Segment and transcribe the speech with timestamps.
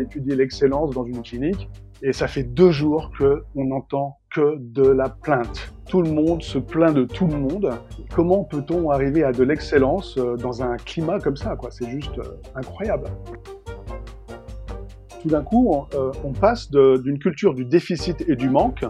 [0.00, 1.68] étudier l'excellence dans une clinique.
[2.02, 5.72] Et ça fait deux jours que on n'entend que de la plainte.
[5.88, 7.70] Tout le monde se plaint de tout le monde.
[8.14, 12.40] Comment peut-on arriver à de l'excellence euh, dans un climat comme ça C'est juste euh,
[12.54, 13.08] incroyable.
[15.22, 18.84] Tout d'un coup, on, euh, passe d'une culture du déficit et du manque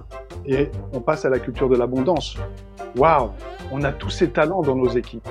[0.46, 2.38] et on passe à la culture de l'abondance.
[2.96, 3.30] Waouh
[3.70, 5.28] On a tous ces talents dans nos équipes.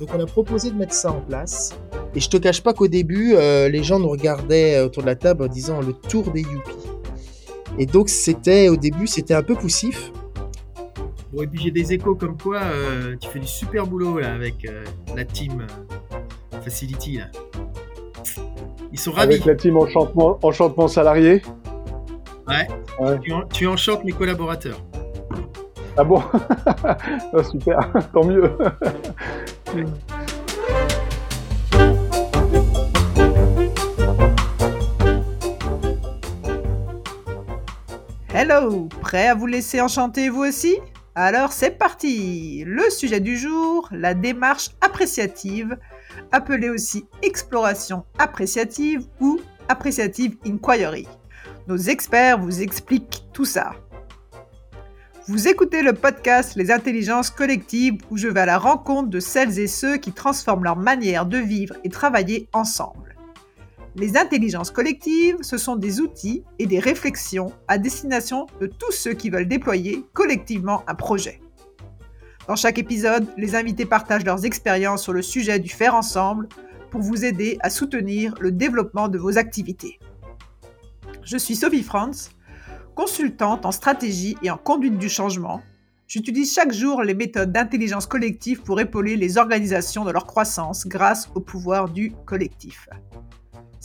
[0.00, 1.78] Donc on a proposé de mettre ça en place.
[2.16, 5.16] Et je te cache pas qu'au début, euh, les gens nous regardaient autour de la
[5.16, 6.72] table en disant le tour des yuppies.
[7.78, 10.10] Et donc c'était au début, c'était un peu poussif.
[11.30, 14.32] Bon, et puis j'ai des échos comme quoi euh, tu fais du super boulot là
[14.32, 14.82] avec euh,
[15.14, 15.66] la team
[16.64, 17.24] Facility là.
[18.92, 19.34] Ils sont ravis.
[19.34, 21.42] Avec la team enchantement, enchantement salarié.
[22.48, 22.66] Ouais.
[22.98, 23.18] ouais.
[23.20, 24.80] Tu, en, tu enchantes mes collaborateurs.
[25.98, 26.22] Ah bon?
[26.86, 28.50] Ah, Super, tant mieux.
[38.38, 40.76] Hello, prêt à vous laisser enchanter vous aussi?
[41.14, 45.78] Alors c'est parti Le sujet du jour, la démarche appréciative,
[46.32, 51.08] appelée aussi exploration appréciative ou appréciative inquiry.
[51.66, 53.70] Nos experts vous expliquent tout ça.
[55.28, 59.58] Vous écoutez le podcast Les intelligences collectives où je vais à la rencontre de celles
[59.58, 63.15] et ceux qui transforment leur manière de vivre et travailler ensemble.
[63.98, 69.14] Les intelligences collectives, ce sont des outils et des réflexions à destination de tous ceux
[69.14, 71.40] qui veulent déployer collectivement un projet.
[72.46, 76.46] Dans chaque épisode, les invités partagent leurs expériences sur le sujet du faire ensemble
[76.90, 79.98] pour vous aider à soutenir le développement de vos activités.
[81.22, 82.30] Je suis Sophie Franz,
[82.94, 85.62] Consultante en stratégie et en conduite du changement,
[86.06, 91.30] j'utilise chaque jour les méthodes d'intelligence collective pour épauler les organisations dans leur croissance grâce
[91.34, 92.88] au pouvoir du collectif.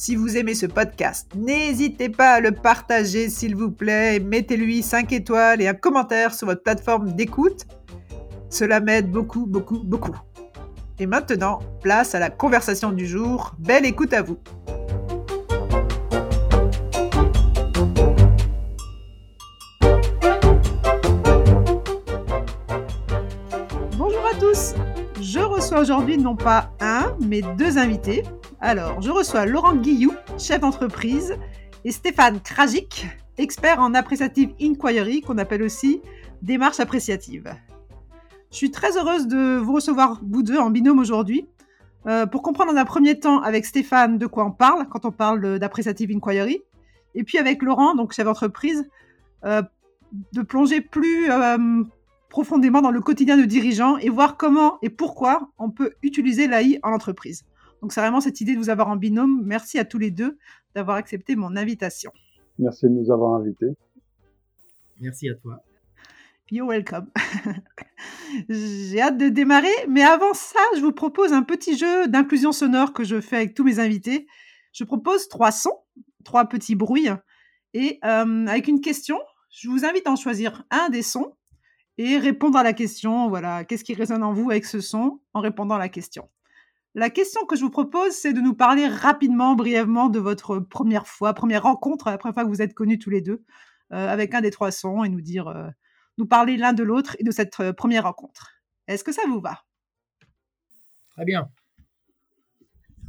[0.01, 5.13] Si vous aimez ce podcast, n'hésitez pas à le partager s'il vous plaît, mettez-lui 5
[5.13, 7.67] étoiles et un commentaire sur votre plateforme d'écoute.
[8.49, 10.17] Cela m'aide beaucoup, beaucoup, beaucoup.
[10.97, 13.53] Et maintenant, place à la conversation du jour.
[13.59, 14.39] Belle écoute à vous.
[25.73, 28.23] aujourd'hui non pas un, mais deux invités.
[28.63, 31.35] Alors, je reçois Laurent Guillou, chef d'entreprise,
[31.83, 33.07] et Stéphane Krajic,
[33.39, 35.99] expert en appréciative inquiry, qu'on appelle aussi
[36.43, 37.55] démarche appréciative.
[38.51, 41.47] Je suis très heureuse de vous recevoir, vous deux, en binôme aujourd'hui,
[42.05, 45.11] euh, pour comprendre en un premier temps avec Stéphane de quoi on parle quand on
[45.11, 46.61] parle d'appréciative inquiry,
[47.15, 48.87] et puis avec Laurent, donc chef d'entreprise,
[49.43, 49.63] euh,
[50.33, 51.83] de plonger plus euh,
[52.29, 56.79] profondément dans le quotidien de dirigeants et voir comment et pourquoi on peut utiliser l'AI
[56.83, 57.43] en entreprise.
[57.81, 59.41] Donc c'est vraiment cette idée de vous avoir en binôme.
[59.45, 60.37] Merci à tous les deux
[60.75, 62.11] d'avoir accepté mon invitation.
[62.59, 63.71] Merci de nous avoir invités.
[64.99, 65.63] Merci à toi.
[66.51, 67.09] You're welcome.
[68.49, 72.91] J'ai hâte de démarrer, mais avant ça, je vous propose un petit jeu d'inclusion sonore
[72.91, 74.27] que je fais avec tous mes invités.
[74.73, 75.77] Je propose trois sons,
[76.25, 77.07] trois petits bruits,
[77.73, 79.17] et euh, avec une question.
[79.49, 81.35] Je vous invite à en choisir un des sons
[81.97, 85.41] et répondre à la question, voilà, qu'est-ce qui résonne en vous avec ce son en
[85.41, 86.29] répondant à la question?
[86.93, 91.07] La question que je vous propose, c'est de nous parler rapidement, brièvement de votre première
[91.07, 93.43] fois, première rencontre, la première fois que vous êtes connus tous les deux,
[93.93, 95.69] euh, avec un des trois sons et nous dire, euh,
[96.17, 98.51] nous parler l'un de l'autre et de cette euh, première rencontre.
[98.87, 99.63] Est-ce que ça vous va?
[101.11, 101.49] Très bien.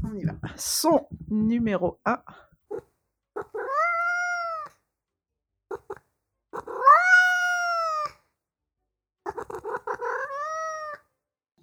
[0.05, 0.35] On y va.
[0.57, 2.23] Son numéro 1.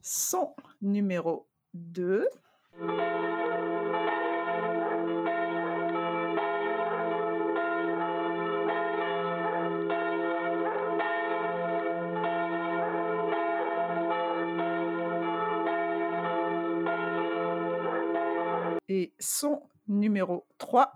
[0.02, 2.28] son numéro 2.
[18.92, 20.94] Et son numéro 3.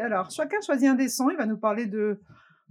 [0.00, 1.30] Alors, chacun choisit un des sons.
[1.30, 2.20] Il va nous parler de,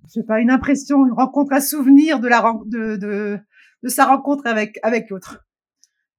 [0.07, 3.39] je sais pas, une impression, une rencontre, un souvenir de, la, de, de,
[3.83, 5.45] de sa rencontre avec, avec l'autre.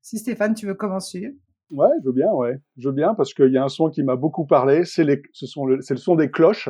[0.03, 1.35] Si Stéphane, tu veux commencer.
[1.71, 2.61] Ouais, je veux bien, ouais.
[2.77, 4.85] Je veux bien parce qu'il y a un son qui m'a beaucoup parlé.
[4.85, 6.69] C'est les, ce sont le, c'est le son des cloches.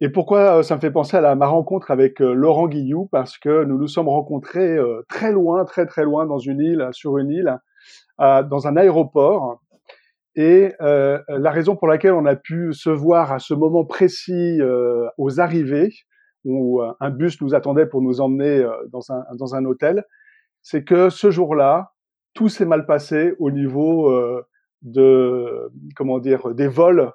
[0.00, 3.38] Et pourquoi euh, ça me fait penser à ma rencontre avec euh, Laurent Guillou Parce
[3.38, 7.18] que nous nous sommes rencontrés euh, très loin, très très loin dans une île, sur
[7.18, 7.58] une île,
[8.18, 9.60] dans un aéroport.
[10.36, 14.60] Et euh, la raison pour laquelle on a pu se voir à ce moment précis
[14.60, 15.92] euh, aux arrivées,
[16.44, 20.04] où un bus nous attendait pour nous emmener dans un, dans un hôtel,
[20.60, 21.92] c'est que ce jour-là,
[22.34, 24.12] tout s'est mal passé au niveau
[24.82, 27.12] de comment dire des vols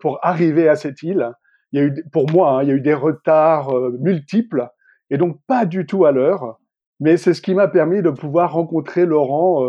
[0.00, 1.32] pour arriver à cette île.
[1.72, 4.68] Il y a eu, pour moi, hein, il y a eu des retards multiples
[5.10, 6.60] et donc pas du tout à l'heure.
[7.00, 9.66] Mais c'est ce qui m'a permis de pouvoir rencontrer Laurent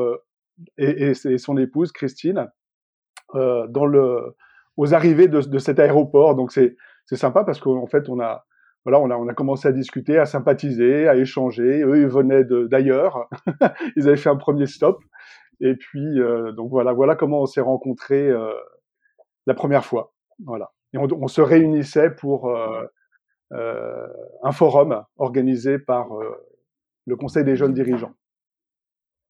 [0.78, 2.52] et, et, son épouse Christine
[3.36, 4.36] euh, dans le,
[4.78, 6.36] aux arrivées de, de cet aéroport.
[6.36, 6.76] Donc c'est
[7.06, 8.46] c'est sympa parce qu'en fait on a
[8.86, 11.84] voilà on a on a commencé à discuter, à sympathiser, à échanger.
[11.84, 13.30] Eux ils venaient d'ailleurs,
[13.96, 15.00] ils avaient fait un premier stop.
[15.60, 18.54] Et puis euh, donc voilà voilà comment on s'est rencontrés euh,
[19.46, 20.14] la première fois.
[20.46, 20.72] Voilà.
[20.94, 22.86] Et on, on se réunissait pour euh,
[23.54, 24.08] euh
[24.44, 26.10] un forum organisé par
[27.06, 28.14] le Conseil des jeunes dirigeants.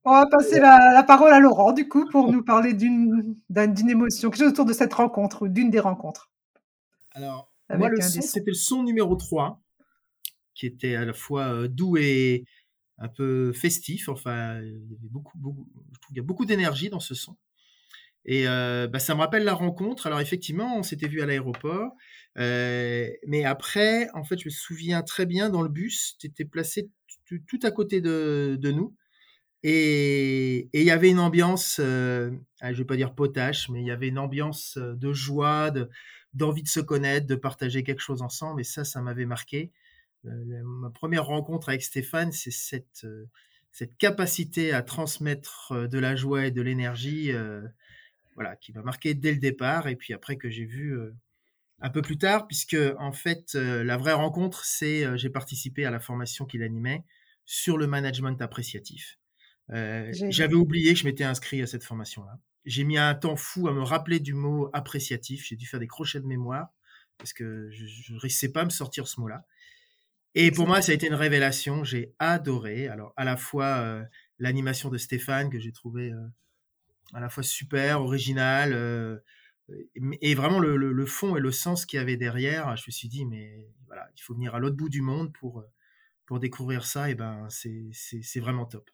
[0.04, 3.36] On va passer la, parole à Laurent, du coup, pour nous parler d'une
[3.90, 6.32] émotion, quelque chose autour de cette rencontre, ou d'une des rencontres.
[7.12, 9.62] Alors, moi, le son, c'était le son numéro 3,
[10.56, 12.46] qui était à la fois euh, doux et
[12.98, 14.10] un peu festif.
[14.10, 17.14] Enfin, il y avait beaucoup, beaucoup, je trouve qu'il y a beaucoup d'énergie dans ce
[17.14, 17.38] son.
[18.26, 20.08] Et euh, bah, ça me rappelle la rencontre.
[20.08, 21.92] Alors, effectivement, on s'était vu à l'aéroport.
[22.38, 26.46] Euh, mais après, en fait, je me souviens très bien, dans le bus, tu étais
[26.46, 26.90] placé
[27.48, 28.96] tout à côté de, de nous.
[29.64, 32.32] Et il y avait une ambiance, euh,
[32.62, 35.72] ah, je vais pas dire potache, mais il y avait une ambiance euh, de joie,
[36.34, 38.62] d'envie de, se connaître, de partager quelque chose ensemble.
[38.62, 39.72] Et ça, ça m'avait marqué.
[40.26, 43.30] Euh, ma première rencontre avec Stéphane, c'est cette, euh,
[43.72, 47.32] cette capacité à transmettre de la joie et de l'énergie,
[48.36, 49.88] voilà, qui m'a marqué dès le départ.
[49.88, 51.00] Et puis après que j'ai vu
[51.80, 56.02] un peu plus tard, puisque en fait, la vraie rencontre, c'est j'ai participé à la
[56.02, 57.06] formation qu'il animait
[57.46, 59.21] sur le management appréciatif.
[59.72, 62.40] Euh, j'avais oublié que je m'étais inscrit à cette formation-là.
[62.66, 65.46] J'ai mis un temps fou à me rappeler du mot appréciatif.
[65.46, 66.70] J'ai dû faire des crochets de mémoire
[67.18, 69.46] parce que je ne réussissais pas me sortir ce mot-là.
[70.34, 71.84] Et pour moi, ça a été une révélation.
[71.84, 72.88] J'ai adoré.
[72.88, 74.04] Alors, à la fois euh,
[74.40, 76.28] l'animation de Stéphane que j'ai trouvé euh,
[77.14, 79.22] à la fois super, original,
[80.22, 82.76] et vraiment le, le, fond et le sens qu'il y avait derrière.
[82.78, 85.64] Je me suis dit, mais voilà, il faut venir à l'autre bout du monde pour,
[86.26, 87.10] pour découvrir ça.
[87.10, 88.90] Et ben, c'est vraiment top.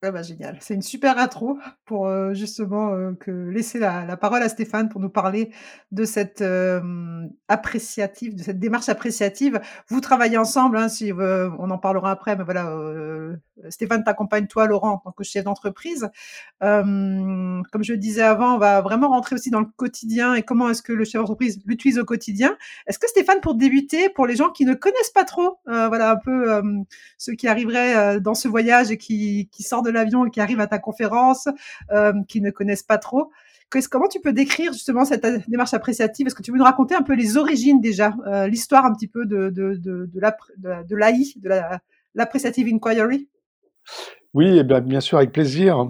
[0.00, 4.16] Ah bah génial, c'est une super intro pour euh, justement euh, que laisser la, la,
[4.16, 5.50] parole à Stéphane pour nous parler
[5.90, 9.60] de cette euh, appréciative, de cette démarche appréciative.
[9.88, 12.72] Vous travaillez ensemble, hein, si on en parlera après, mais voilà,
[13.70, 16.08] Stéphane t'accompagne toi, Laurent, en tant que chef d'entreprise.
[16.60, 20.70] comme je le disais avant, on va vraiment rentrer aussi dans le quotidien et comment
[20.70, 22.56] est-ce que le chef d'entreprise l'utilise au quotidien.
[22.86, 26.16] Est-ce que Stéphane, pour débuter, pour les gens qui ne connaissent pas trop, voilà un
[26.16, 26.62] peu
[27.18, 30.60] ceux qui arriveraient dans ce voyage et qui, qui sortent de l'avion et qui arrivent
[30.60, 31.48] à ta conférence,
[31.90, 33.30] euh, qui ne connaissent pas trop.
[33.90, 36.26] Comment tu peux décrire justement cette euh, démarche appréciative?
[36.26, 39.08] Est-ce que tu veux nous raconter un peu les origines déjà, euh, l'histoire un petit
[39.08, 41.50] peu de, de, de, de l'AI, de
[42.14, 43.28] l'appréciative inquiry?
[44.34, 45.88] Oui, et eh bien, bien sûr, avec plaisir.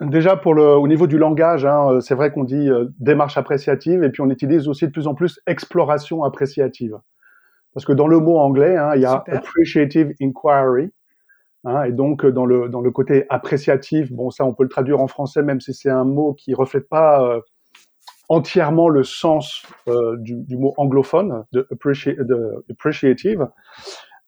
[0.00, 2.68] déjà pour le, au niveau du langage, hein, c'est vrai qu'on dit
[2.98, 6.96] démarche appréciative et puis on utilise aussi de plus en plus exploration appréciative.
[7.74, 10.90] Parce que dans le mot anglais, hein, il y a appreciative inquiry,
[11.66, 14.68] Hein, et donc euh, dans le dans le côté appréciatif, bon ça on peut le
[14.68, 17.40] traduire en français même si c'est un mot qui reflète pas euh,
[18.28, 23.48] entièrement le sens euh, du, du, mot anglophone de, de appreciative,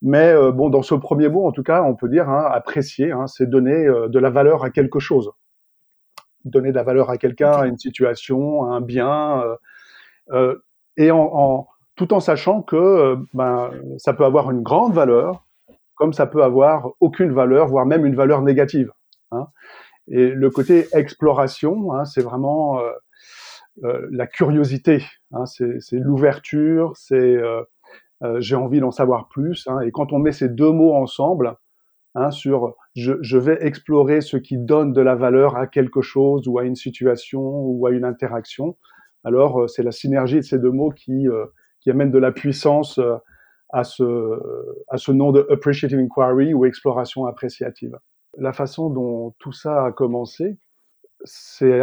[0.03, 3.13] mais euh, bon dans ce premier mot en tout cas on peut dire hein, apprécier,
[3.13, 5.31] hein, c'est donner de la valeur à quelque chose,
[6.45, 9.43] donner de la valeur à quelqu'un, à une situation, à un bien,
[10.97, 15.45] et en, en, tout en sachant que ben, ça peut avoir une grande valeur
[15.99, 18.93] comme ça peut avoir aucune valeur, voire même une valeur négative.
[19.33, 19.49] Hein.
[20.07, 22.91] Et le côté exploration, hein, c'est vraiment euh,
[23.85, 27.37] euh, la curiosité, hein, c'est l'ouverture, c'est
[28.23, 29.67] euh, euh, j'ai envie d'en savoir plus.
[29.69, 29.81] Hein.
[29.81, 31.57] et quand on met ces deux mots ensemble,
[32.15, 36.49] hein, sur je, je, vais explorer ce qui donne de la valeur à quelque chose
[36.49, 38.77] ou à une situation ou à une interaction,
[39.25, 41.27] alors euh, c'est la synergie de ces deux mots qui,
[41.81, 43.01] qui amène de la puissance
[43.71, 44.41] à ce,
[44.89, 47.99] à ce nom de Appreciative Inquiry ou exploration appréciative.
[48.37, 50.59] La façon dont tout ça a commencé,
[51.25, 51.81] c'est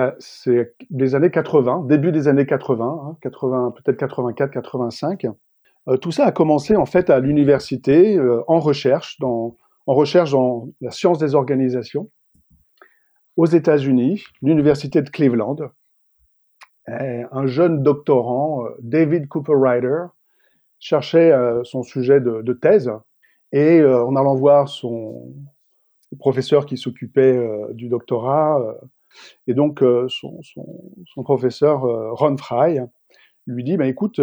[0.90, 5.28] les années 80, début des années 80, 80 hein, peut-être 84, 85.
[5.88, 10.32] Euh, tout ça a commencé en fait à l'université euh, en recherche, dans, en recherche
[10.32, 12.10] dans la science des organisations,
[13.38, 15.58] aux États-Unis, l'université de Cleveland.
[16.88, 20.06] un jeune doctorant, euh, David Cooper Ryder,
[20.80, 22.92] cherchait son sujet de, thèse
[23.52, 25.34] et en allant voir son
[26.20, 28.62] professeur qui s'occupait du doctorat,
[29.48, 31.82] et donc son, professeur
[32.16, 32.82] Ron Fry
[33.48, 34.20] lui dit, bah, écoute,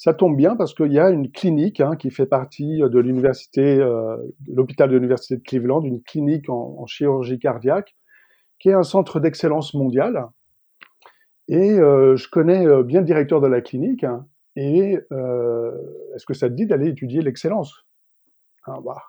[0.00, 3.78] Ça tombe bien parce qu'il y a une clinique hein, qui fait partie de l'université,
[3.78, 4.16] euh,
[4.48, 7.94] de l'hôpital de l'université de Cleveland, une clinique en, chirurgie cardiaque,
[8.58, 10.26] qui est un centre d'excellence mondial.
[11.48, 14.02] Et euh, je connais euh, bien le directeur de la clinique.
[14.02, 14.26] Hein,
[14.56, 14.94] et
[16.14, 17.84] est-ce que ça te dit d'aller étudier l'excellence?
[18.64, 19.02] Ah, bah,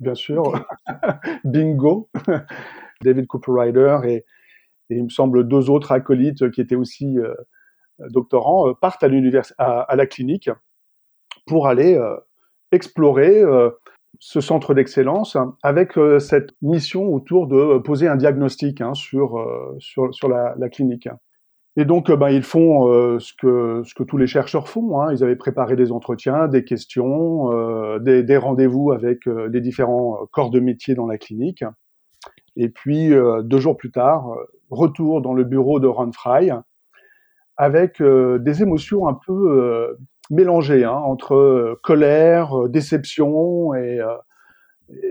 [0.00, 0.64] Bien sûr,
[1.44, 2.08] bingo.
[3.02, 4.24] David Cooper Ryder et, et,
[4.96, 7.18] il me semble deux autres acolytes qui étaient aussi
[8.10, 10.50] doctorants euh, partent à, la clinique
[11.46, 12.16] pour aller euh,
[12.70, 13.70] explorer euh,
[14.18, 19.42] ce centre d'excellence avec cette mission autour de poser un diagnostic hein, sur,
[19.78, 21.08] sur, la, clinique.
[21.76, 25.00] Et donc, ben, ils font ce, que, ce que tous les chercheurs font.
[25.00, 25.12] Hein.
[25.12, 30.60] Ils avaient préparé des entretiens, des questions, des, des rendez-vous avec les différents corps de
[30.60, 31.64] métier dans la clinique.
[32.54, 34.36] Et puis, deux jours plus tard,
[34.70, 36.52] retour dans le bureau de Ron Fry,
[37.56, 39.98] avec euh, des émotions un peu euh,
[40.30, 44.00] mélangées hein, entre euh, colère, déception et,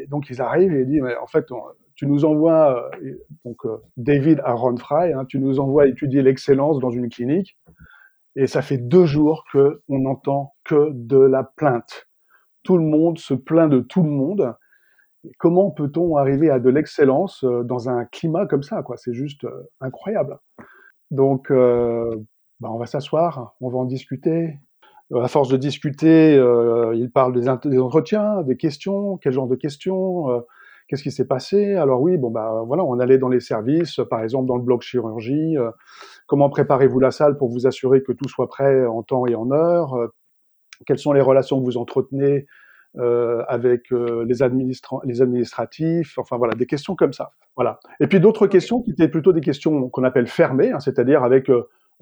[0.10, 1.48] donc ils arrivent et ils disent mais en fait
[1.96, 2.92] tu nous envoies
[3.46, 3.58] donc
[3.98, 7.58] David Aaron Fry, hein, tu nous envoies étudier l'excellence dans une clinique
[8.36, 12.08] et ça fait deux jours que on n'entend que de la plainte.
[12.64, 14.54] Tout le monde se plaint de tout le monde.
[15.40, 18.98] Comment peut-on arriver à de l'excellence dans un climat comme ça quoi?
[18.98, 19.48] C'est juste
[19.80, 20.38] incroyable.
[21.12, 21.52] Donc,
[22.62, 24.60] bah, on va s'asseoir, on va en discuter.
[25.20, 30.30] À force de discuter, euh, il parle des, entretiens, des questions, quel genre de questions,
[30.30, 30.40] euh,
[30.88, 31.76] qu'est-ce qui s'est passé?
[31.76, 34.84] Alors oui, bon bah voilà, on allait dans les services, par exemple dans le bloc
[34.84, 35.58] chirurgie.
[35.58, 35.72] Euh,
[36.28, 39.52] comment préparez-vous la salle pour vous assurer que tout soit prêt en temps et en
[39.52, 39.94] heure
[40.86, 42.46] Quelles sont les relations que vous entretenez
[42.98, 44.26] avec les,
[45.06, 47.32] les administratifs Enfin voilà, des questions comme ça.
[47.56, 47.80] Voilà.
[48.00, 51.50] Et puis d'autres questions qui étaient plutôt des questions qu'on appelle fermées, hein, c'est-à-dire avec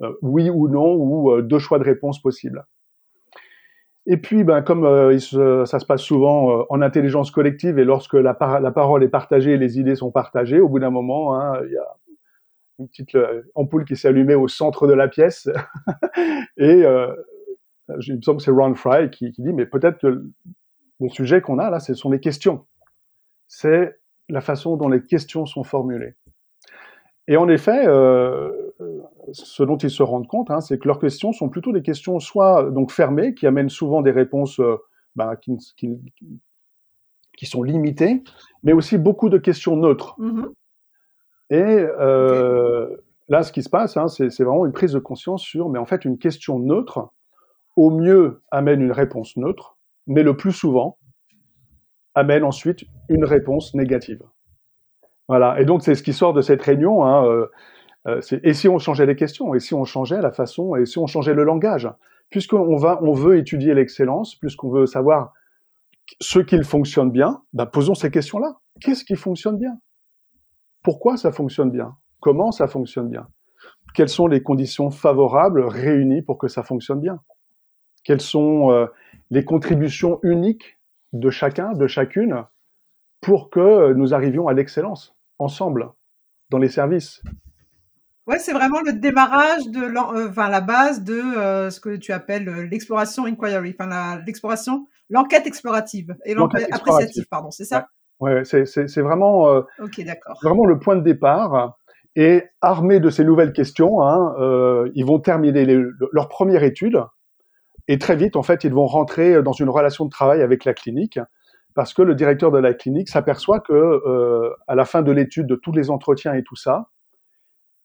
[0.02, 2.64] euh, oui ou non, ou euh, deux choix de réponse possibles.
[4.06, 5.18] Et puis, ben, comme euh,
[5.66, 9.78] ça se passe souvent en intelligence collective et lorsque la, parole est partagée et les
[9.78, 11.96] idées sont partagées, au bout d'un moment, hein, il y a
[12.78, 13.16] une petite
[13.54, 15.48] ampoule qui s'est allumée au centre de la pièce.
[16.56, 16.82] et
[18.06, 20.24] il me semble que c'est Ron Fry qui, dit, mais peut-être que
[21.00, 22.66] le sujet qu'on a là, ce sont les questions.
[23.48, 26.14] C'est la façon dont les questions sont formulées.
[27.26, 27.84] Et en effet,
[29.32, 32.18] ce dont ils se rendent compte, hein, c'est que leurs questions sont plutôt des questions
[32.20, 34.76] soit donc fermées, qui amènent souvent des réponses euh,
[35.40, 35.56] qui,
[37.36, 38.22] qui, sont limitées,
[38.62, 40.16] mais aussi beaucoup de questions neutres.
[40.18, 40.52] Mm-hmm.
[41.50, 42.96] Et euh,
[43.28, 45.86] là, ce qui se passe, hein, c'est vraiment une prise de conscience sur, mais en
[45.86, 47.10] fait, une question neutre,
[47.76, 49.76] au mieux, amène une réponse neutre,
[50.06, 50.98] mais le plus souvent,
[52.14, 54.22] amène ensuite une réponse négative.
[55.28, 55.60] Voilà.
[55.60, 57.04] Et donc, c'est ce qui sort de cette réunion.
[57.04, 57.46] Hein, euh,
[58.08, 60.98] euh, et si on changeait les questions, et si on changeait la façon, et si
[60.98, 61.88] on changeait le langage,
[62.30, 65.32] puisqu'on on veut étudier l'excellence, puisqu'on veut savoir
[66.20, 68.56] ce qui fonctionne bien, ben posons ces questions-là.
[68.80, 69.78] Qu'est-ce qui fonctionne bien?
[70.82, 71.94] Pourquoi ça fonctionne bien?
[72.20, 73.28] Comment ça fonctionne bien?
[73.94, 77.20] Quelles sont les conditions favorables réunies pour que ça fonctionne bien?
[78.04, 78.86] Quelles sont euh,
[79.30, 80.78] les contributions uniques
[81.12, 82.44] de chacun, de chacune,
[83.20, 85.90] pour que nous arrivions à l'excellence ensemble
[86.50, 87.22] dans les services?
[88.26, 92.12] Ouais, c'est vraiment le démarrage de euh, enfin, la base de euh, ce que tu
[92.12, 97.88] appelles euh, l'exploration inquiry, enfin l'exploration, l'enquête explorative et l'enquête appréciative, pardon, c'est ça?
[98.20, 99.64] Ouais, c'est vraiment,
[100.42, 101.78] vraiment le point de départ.
[102.14, 104.34] Et armés de ces nouvelles questions, hein,
[104.94, 105.66] ils vont terminer
[106.12, 107.02] leur première étude
[107.92, 110.74] et très vite, en fait, ils vont rentrer dans une relation de travail avec la
[110.74, 111.18] clinique
[111.74, 115.56] parce que le directeur de la clinique s'aperçoit que à la fin de l'étude, de
[115.56, 116.88] tous les entretiens et tout ça,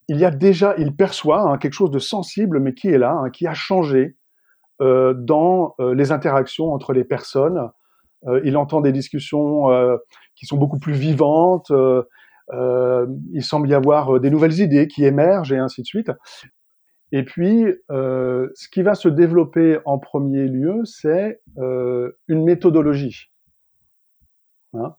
[0.07, 3.11] il y a déjà, il perçoit hein, quelque chose de sensible, mais qui est là,
[3.11, 4.17] hein, qui a changé
[4.81, 7.69] euh, dans euh, les interactions entre les personnes.
[8.27, 9.67] Euh, il entend des discussions
[10.35, 11.71] qui sont beaucoup plus vivantes.
[12.51, 16.11] il semble y avoir des nouvelles idées qui émergent et ainsi de suite.
[17.11, 23.31] Et puis, ce qui va se développer en premier lieu, c'est une méthodologie.
[24.73, 24.95] Hein?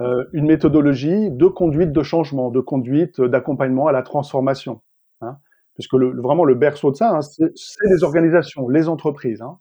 [0.00, 4.82] Euh, une méthodologie de conduite de changement, de conduite d'accompagnement à la transformation.
[5.20, 5.38] Hein,
[5.74, 9.42] puisque le, vraiment le berceau de ça, hein, c'est les organisations, les entreprises.
[9.42, 9.58] Hein.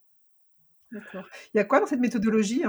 [0.91, 1.23] D'accord.
[1.53, 2.63] Il y a quoi dans cette méthodologie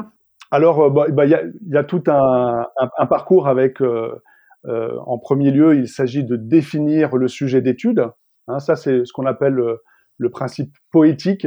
[0.51, 2.67] Alors, euh, bah, bah, il, y a, tout un,
[3.09, 4.17] parcours avec, euh,
[4.65, 8.07] en premier lieu, il s'agit de définir le sujet d'étude.
[8.59, 9.55] Ça, c'est ce qu'on appelle
[10.19, 11.47] le, principe poétique.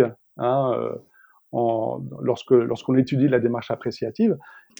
[2.21, 4.37] lorsque lorsqu'on étudie la démarche appréciative.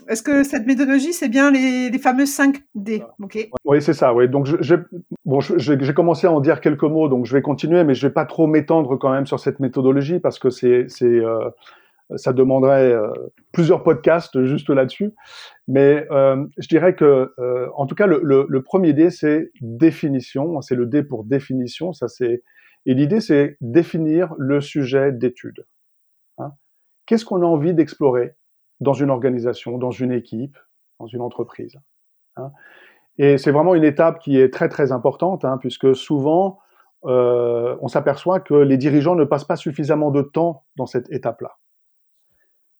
[0.10, 3.04] Est-ce que cette méthodologie, c'est bien les, fameux 5 D?
[3.64, 4.14] Oui, c'est ça.
[4.14, 4.28] Oui.
[4.28, 4.50] Donc,
[5.24, 8.14] bon, j'ai commencé à en dire quelques mots, donc je vais continuer, mais je vais
[8.14, 11.50] pas trop m'étendre quand même sur cette méthodologie parce que c'est, c'est, euh,
[12.16, 13.12] ça demanderait euh,
[13.52, 15.14] plusieurs podcasts juste là-dessus.
[15.68, 19.52] Mais euh, je dirais que, euh, en tout cas, le, le, le premier D, c'est
[19.62, 20.62] définition.
[20.62, 21.94] C'est le D pour définition.
[21.94, 22.44] Ça, c'est
[22.86, 25.66] et l'idée, c'est définir le sujet d'étude.
[26.38, 26.52] Hein.
[27.06, 28.36] Qu'est-ce qu'on a envie d'explorer
[28.80, 30.58] dans une organisation, dans une équipe,
[31.00, 31.78] dans une entreprise
[32.36, 32.52] hein?
[33.18, 36.60] Et c'est vraiment une étape qui est très très importante, hein, puisque souvent,
[37.06, 41.58] euh, on s'aperçoit que les dirigeants ne passent pas suffisamment de temps dans cette étape-là.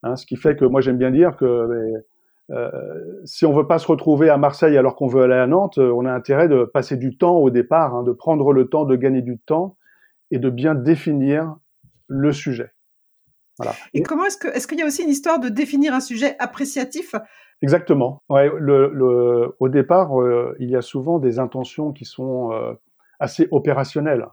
[0.06, 2.04] Hein, ce qui fait que moi j'aime bien dire que
[2.52, 2.72] euh,
[3.26, 6.06] si on veut pas se retrouver à Marseille alors qu'on veut aller à Nantes, on
[6.06, 9.24] a intérêt de passer du temps au départ, hein, de prendre le temps de gagner
[9.24, 9.78] du temps
[10.30, 11.56] et de bien définir
[12.08, 12.72] le sujet.
[13.58, 13.74] Voilà.
[13.96, 16.36] Et, comment est-ce que est-ce qu'il y a aussi une histoire de définir un sujet
[16.38, 17.16] appréciatif?
[17.64, 18.22] Exactement.
[18.30, 22.74] Ouais, le, le, au départ, euh, il y a souvent des intentions qui sont euh,
[23.20, 24.28] assez opérationnelles.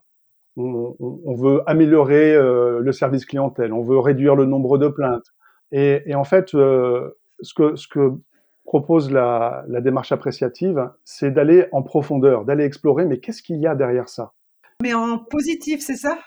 [0.56, 4.88] On, on, on veut améliorer euh, le service clientèle, on veut réduire le nombre de
[4.88, 5.32] plaintes.
[5.72, 8.12] Et, en fait, ce que, ce que
[8.64, 13.74] propose la, démarche appréciative, c'est d'aller en profondeur, d'aller explorer, mais qu'est-ce qu'il y a
[13.74, 14.32] derrière ça?
[14.82, 16.18] Mais en positif, c'est ça?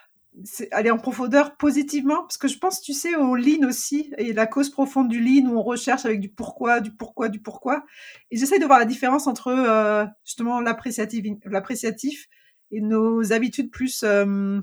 [0.43, 2.21] C'est aller en profondeur positivement?
[2.23, 5.49] Parce que je pense tu sais au lean aussi et la cause profonde du lean
[5.49, 7.85] où on recherche avec du pourquoi du pourquoi du pourquoi.
[8.31, 12.27] Et j'essaie de voir la différence entre euh, justement l'appréciatif
[12.71, 14.59] et nos habitudes plus euh,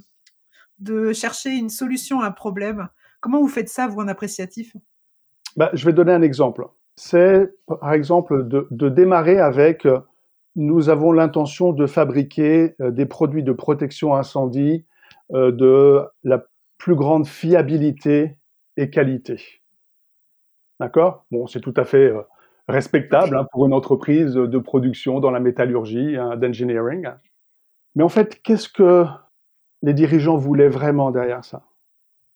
[0.78, 2.88] de chercher une solution à un problème
[3.22, 4.76] comment vous faites ça vous en appréciatif?
[5.56, 10.00] Bah, je vais donner un exemple c'est par exemple de, démarrer avec euh,
[10.56, 14.84] nous avons l'intention de fabriquer des produits de protection incendie
[15.32, 16.44] euh, de la
[16.76, 18.36] plus grande fiabilité
[18.76, 19.40] et qualité.
[20.80, 21.24] D'accord?
[21.30, 22.22] Bon, c'est tout à fait euh,
[22.68, 27.08] respectable hein, pour une entreprise de production dans la métallurgie, hein, d'engineering.
[27.94, 29.04] Mais en fait, qu'est-ce que
[29.82, 31.62] les dirigeants voulaient vraiment derrière ça?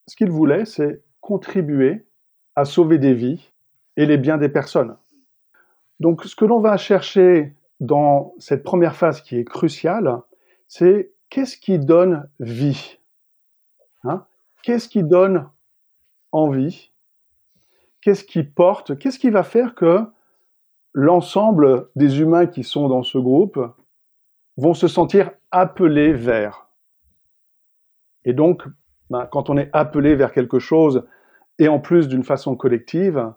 [0.07, 2.07] Ce qu'ils voulaient, c'est contribuer
[2.55, 3.53] à sauver des vies
[3.97, 4.97] et les biens des personnes.
[6.01, 10.21] Donc, ce que l'on va chercher dans cette première phase qui est cruciale,
[10.69, 12.99] c'est qu'est-ce qui donne vie
[14.05, 14.27] hein?
[14.63, 15.49] Qu'est-ce qui donne
[16.33, 16.93] envie?
[18.01, 18.99] Qu'est-ce qui porte?
[18.99, 20.01] Qu'est-ce qui va faire que
[20.93, 23.59] l'ensemble des humains qui sont dans ce groupe
[24.57, 26.69] vont se sentir appelés vers?
[28.25, 28.67] Et donc,
[29.11, 31.05] ben, quand on est appelé vers quelque chose,
[31.59, 33.33] et en plus d'une façon collective,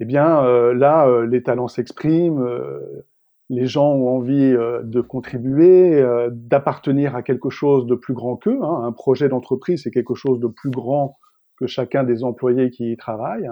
[0.00, 3.06] eh bien euh, là, euh, les talents s'expriment, euh,
[3.50, 8.58] les gens ont envie de contribuer, d'appartenir à quelque chose de plus grand qu'eux.
[8.62, 8.82] Hein.
[8.84, 11.16] Un projet d'entreprise, c'est quelque chose de plus grand
[11.58, 13.48] que chacun des employés qui y travaillent.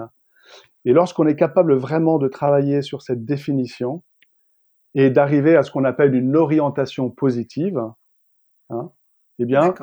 [0.85, 4.03] Et lorsqu'on est capable vraiment de travailler sur cette définition
[4.93, 7.81] et d'arriver à ce qu'on appelle une orientation positive,
[8.69, 8.91] hein,
[9.39, 9.73] eh bien,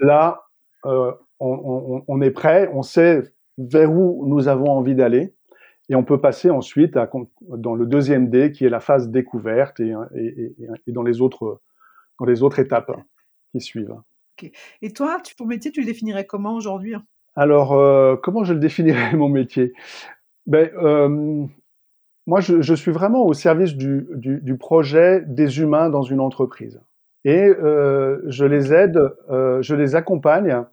[0.00, 0.43] là,
[0.86, 3.22] euh, on, on, on est prêt, on sait
[3.58, 5.34] vers où nous avons envie d'aller
[5.88, 9.80] et on peut passer ensuite à, dans le deuxième D, qui est la phase découverte,
[9.80, 11.60] et, et, et, dans, les autres,
[12.18, 12.92] dans les autres étapes
[13.52, 13.94] qui suivent.
[14.82, 16.94] Et toi, ton métier, tu le définirais comment aujourd'hui
[17.36, 19.74] Alors, euh, comment je le définirais, mon métier?
[20.46, 21.46] Ben, euh,
[22.26, 26.20] Moi, je, je, suis vraiment au service du, du, du, projet des humains dans une
[26.20, 26.80] entreprise.
[27.24, 28.98] Et euh, je les aide,
[29.30, 30.64] euh, je les accompagne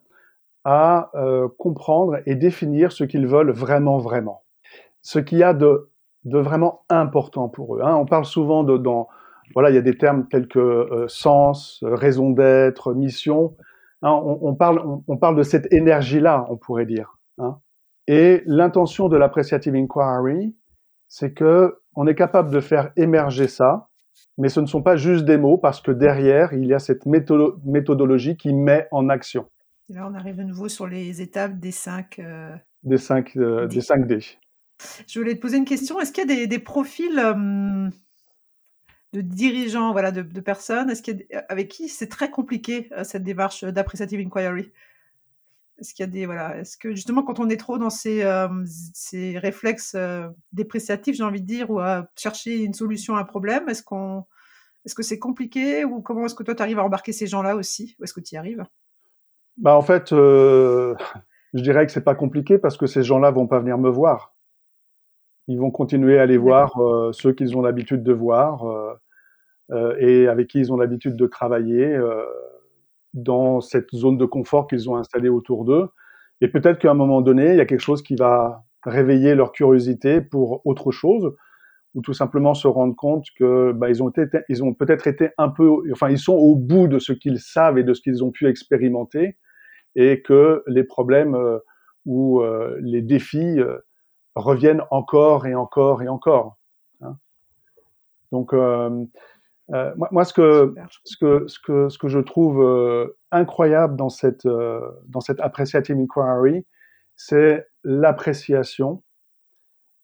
[0.64, 4.44] à euh, comprendre et définir ce qu'ils veulent vraiment, vraiment
[5.02, 5.90] ce qu'il y a de,
[6.26, 7.82] vraiment important pour eux.
[7.84, 7.96] Hein.
[7.96, 8.82] On parle souvent de,
[9.54, 13.56] voilà, il y a des termes tels que euh, sens, raison d'être, mission.
[14.04, 17.20] Hein, on, parle, on, parle de cette énergie-là, on pourrait dire.
[17.38, 17.60] Hein.
[18.08, 20.56] Et l'intention de l'appreciative inquiry,
[21.08, 23.90] c'est que on est capable de faire émerger ça,
[24.38, 27.06] mais ce ne sont pas juste des mots parce que derrière, il y a cette
[27.06, 29.46] méthodologie qui met en action.
[29.90, 32.20] Et là, on arrive de nouveau sur les étapes des cinq.
[32.20, 32.56] Euh...
[32.84, 32.98] Des
[33.38, 34.20] euh, des 5 D.
[35.08, 36.00] Je voulais te poser une question.
[36.00, 37.90] Est-ce qu'il y a des, des profils euh,
[39.14, 42.90] de dirigeants, voilà, de, de personnes, est-ce qu'il y a, avec qui c'est très compliqué
[42.94, 44.72] euh, cette démarche d'appreciative inquiry?
[45.80, 48.24] Est-ce qu'il y a des, voilà, est-ce que justement quand on est trop dans ces,
[48.24, 48.48] euh,
[48.94, 49.96] ces réflexes
[50.54, 54.26] dépréciatifs, j'ai envie de dire, ou à chercher une solution à un problème, est-ce qu'on,
[54.86, 57.56] est-ce que c'est compliqué ou comment est-ce que toi tu arrives à embarquer ces gens-là
[57.56, 57.96] aussi?
[58.00, 58.64] Ou est-ce que tu y arrives?
[59.58, 60.96] Bah en fait, je
[61.54, 64.34] dirais que c'est pas compliqué parce que ces gens-là vont pas venir me voir.
[65.48, 68.94] Ils vont continuer à aller voir euh, ceux qu'ils ont l'habitude de voir euh,
[69.72, 72.00] euh, et avec qui ils ont l'habitude de travailler
[73.14, 75.90] dans cette zone de confort qu'ils ont installée autour d'eux.
[76.40, 79.52] Et peut-être qu'à un moment donné, il y a quelque chose qui va réveiller leur
[79.52, 81.36] curiosité pour autre chose,
[81.94, 85.32] ou tout simplement se rendre compte que bah, ils ont été, ils ont peut-être été
[85.38, 88.24] un peu, enfin ils sont au bout de ce qu'ils savent et de ce qu'ils
[88.24, 89.38] ont pu expérimenter,
[89.96, 91.60] et que les problèmes euh,
[92.06, 93.80] ou euh, les défis euh,
[94.36, 96.58] reviennent encore et encore et encore.
[97.02, 97.18] Hein.
[98.32, 100.74] Donc moi, moi, ce que
[101.04, 106.66] ce que ce que ce que je trouve incroyable dans cette dans cette appreciative inquiry,
[107.18, 109.04] c'est l'appréciation.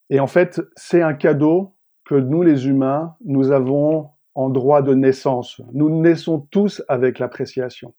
[0.09, 1.76] Et en fait, c'est un cadeau
[2.07, 5.61] que nous, les humains, nous avons en droit de naissance.
[5.73, 7.93] Nous naissons tous avec l'appréciation.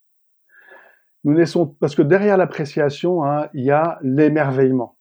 [1.23, 4.97] Nous naissons parce que derrière l'appréciation, hein, il y a l'émerveillement,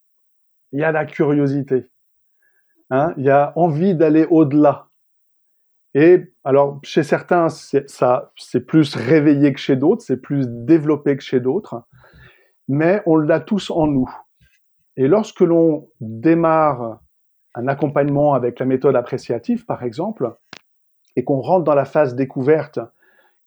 [0.72, 1.86] il y a la curiosité,
[2.90, 4.88] hein, il y a envie d'aller au-delà.
[5.94, 11.40] Et alors, chez certains, c'est plus réveillé que chez d'autres, c'est plus développé que chez
[11.40, 11.82] d'autres,
[12.66, 14.10] mais on l'a tous en nous.
[14.96, 17.00] Et lorsque l'on démarre
[17.58, 20.32] un accompagnement avec la méthode appréciative, par exemple,
[21.16, 22.78] et qu'on rentre dans la phase découverte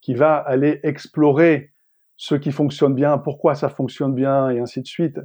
[0.02, 1.72] qui va aller explorer
[2.18, 5.20] ce qui fonctionne bien, pourquoi ça fonctionne bien, et ainsi de suite,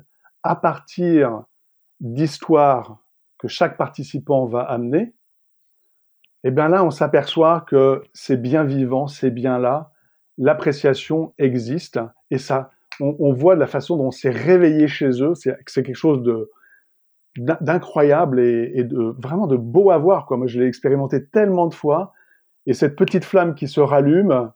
[0.45, 1.43] à partir
[1.99, 3.01] d'histoires
[3.39, 5.15] que chaque participant va amener,
[6.45, 9.91] et eh bien là, on s'aperçoit que c'est bien vivant, c'est bien là,
[10.39, 11.99] l'appréciation existe,
[12.31, 12.71] et ça,
[13.01, 16.51] on, voit la façon dont c'est réveillé chez eux, c'est quelque chose de
[17.39, 20.27] d'incroyable et, de vraiment de beau à voir.
[20.27, 20.37] Quoi.
[20.37, 22.13] Moi, je l'ai expérimenté tellement de fois,
[22.67, 24.51] et cette petite flamme qui se rallume.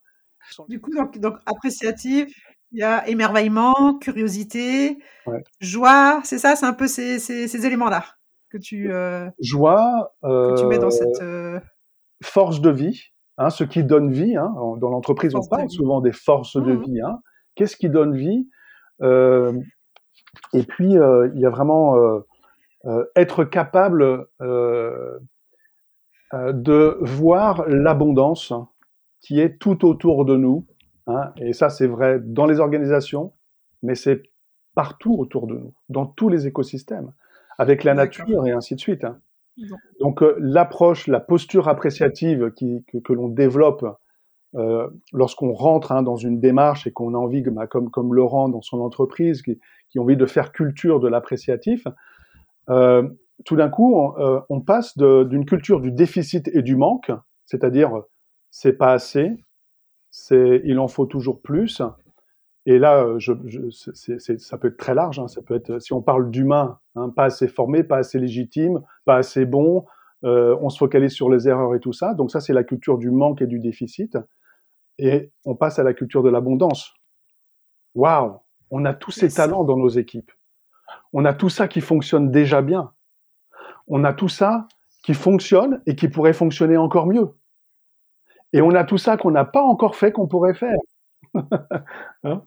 [0.68, 2.28] Du coup, donc, donc appréciative,
[2.72, 4.98] il y a émerveillement, curiosité,
[5.60, 6.20] joie.
[6.24, 8.04] C'est ça, c'est un peu ces, ces, éléments-là
[8.50, 11.60] que tu euh, joie que tu mets dans cette euh,
[12.22, 13.02] force de vie.
[13.38, 14.36] Hein, ce qui donne vie.
[14.36, 14.52] Hein.
[14.78, 16.82] Dans l'entreprise, on parle souvent des forces de mmh.
[16.82, 17.00] vie.
[17.00, 17.20] Hein.
[17.54, 18.48] Qu'est-ce qui donne vie
[19.00, 19.52] euh,
[20.52, 21.96] Et puis, il y a vraiment
[23.16, 24.26] être capable
[26.32, 28.52] de voir l'abondance
[29.20, 30.66] qui est tout autour de nous.
[31.06, 33.32] Hein, et ça, c'est vrai dans les organisations,
[33.82, 34.22] mais c'est
[34.74, 37.12] partout autour de nous, dans tous les écosystèmes,
[37.58, 39.04] avec la nature et ainsi de suite.
[39.04, 39.20] Hein.
[40.00, 43.84] Donc euh, l'approche, la posture appréciative qui, que, que l'on développe
[44.54, 48.48] euh, lorsqu'on rentre hein, dans une démarche et qu'on a envie, bah, comme, comme Laurent
[48.48, 49.58] dans son entreprise, qui,
[49.90, 51.86] qui a envie de faire culture de l'appréciatif,
[52.70, 53.08] euh,
[53.44, 57.10] tout d'un coup, on, euh, on passe d'une culture du déficit et du manque,
[57.46, 58.02] c'est-à-dire
[58.50, 59.36] c'est pas assez,
[60.10, 61.82] c'est il en faut toujours plus.
[62.66, 65.18] Et là, euh, je, je, ça peut être très large.
[65.18, 68.80] Hein, ça peut être, si on parle d'humain, hein, pas assez formé, pas assez légitime,
[69.04, 69.86] pas assez bon,
[70.24, 72.14] euh, on se focalise sur les erreurs et tout ça.
[72.14, 74.18] Donc ça, c'est la culture du manque et du déficit.
[74.98, 76.92] Et on passe à la culture de l'abondance.
[77.94, 78.38] Waouh,
[78.70, 80.30] on a tous ces talents dans nos équipes.
[81.12, 82.92] On a tout ça qui fonctionne déjà bien.
[83.88, 84.68] On a tout ça
[85.02, 87.28] qui fonctionne et qui pourrait fonctionner encore mieux.
[88.52, 90.78] Et on a tout ça qu'on n'a pas encore fait qu'on pourrait faire.
[92.24, 92.42] hein?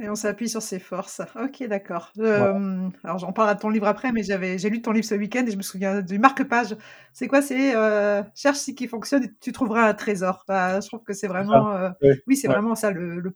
[0.00, 1.20] Et on s'appuie sur ses forces.
[1.34, 2.12] Ok, d'accord.
[2.18, 5.16] Euh, alors j'en parlerai de ton livre après, mais j'avais j'ai lu ton livre ce
[5.16, 6.76] week-end et je me souviens du marque-page.
[7.12, 7.42] C'est quoi?
[7.42, 10.44] C'est euh, cherche ce qui fonctionne et tu trouveras un trésor.
[10.48, 11.90] je trouve que c'est vraiment, euh,
[12.28, 13.34] oui, c'est vraiment ça le, le,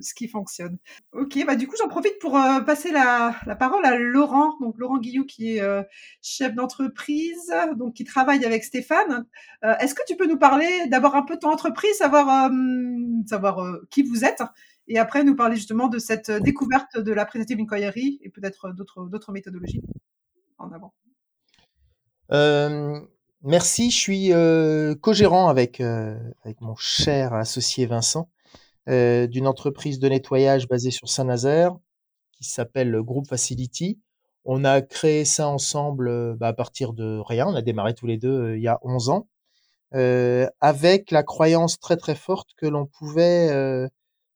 [0.00, 0.76] ce qui fonctionne.
[1.12, 4.78] Ok, bah du coup j'en profite pour euh, passer la, la, parole à Laurent, donc
[4.78, 5.82] Laurent Guillou qui est euh,
[6.20, 9.26] chef d'entreprise, donc qui travaille avec Stéphane.
[9.64, 12.50] Euh, est-ce que tu peux nous parler d'abord un peu de ton entreprise, savoir
[13.26, 14.42] savoir qui vous êtes,
[14.88, 19.08] et après nous parler justement de cette découverte de la présentive inquiry et peut-être d'autres
[19.08, 19.82] d'autres méthodologies
[20.58, 20.92] en avant?
[23.42, 24.32] merci, je suis
[25.00, 28.28] co-gérant avec avec mon cher associé Vincent
[28.88, 31.76] euh, d'une entreprise de nettoyage basée sur Saint-Nazaire
[32.32, 34.00] qui s'appelle Group Facility.
[34.44, 37.46] On a créé ça ensemble euh, bah, à partir de rien.
[37.46, 39.28] On a démarré tous les deux euh, il y a 11 ans,
[40.60, 43.88] avec la croyance très très forte que l'on pouvait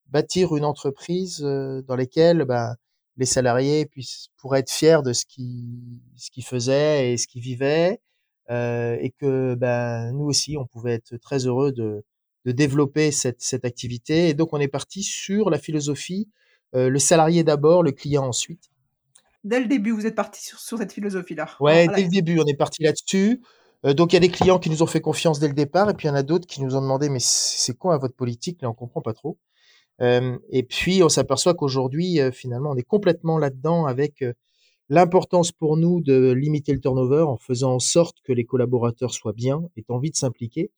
[0.09, 2.77] bâtir une entreprise dans laquelle bah,
[3.17, 8.01] les salariés puissent pourraient être fiers de ce qu'ils ce faisaient et ce qu'ils vivaient,
[8.51, 12.05] et que bah, nous aussi on pouvait être très heureux de
[12.47, 14.29] de développer cette, cette activité.
[14.29, 16.29] Et donc, on est parti sur la philosophie,
[16.75, 18.71] euh, le salarié d'abord, le client ensuite.
[19.43, 21.49] Dès le début, vous êtes parti sur, sur cette philosophie-là.
[21.61, 23.43] Ouais, dès le début, on est parti là-dessus.
[23.85, 25.91] Euh, donc, il y a des clients qui nous ont fait confiance dès le départ,
[25.91, 28.15] et puis il y en a d'autres qui nous ont demandé, mais c'est quoi votre
[28.15, 28.63] politique?
[28.63, 29.39] Là, on comprend pas trop.
[30.01, 34.25] Euh, et puis, on s'aperçoit qu'aujourd'hui, finalement, on est complètement là-dedans avec
[34.89, 39.33] l'importance pour nous de limiter le turnover en faisant en sorte que les collaborateurs soient
[39.33, 40.71] bien, aient envie de s'impliquer.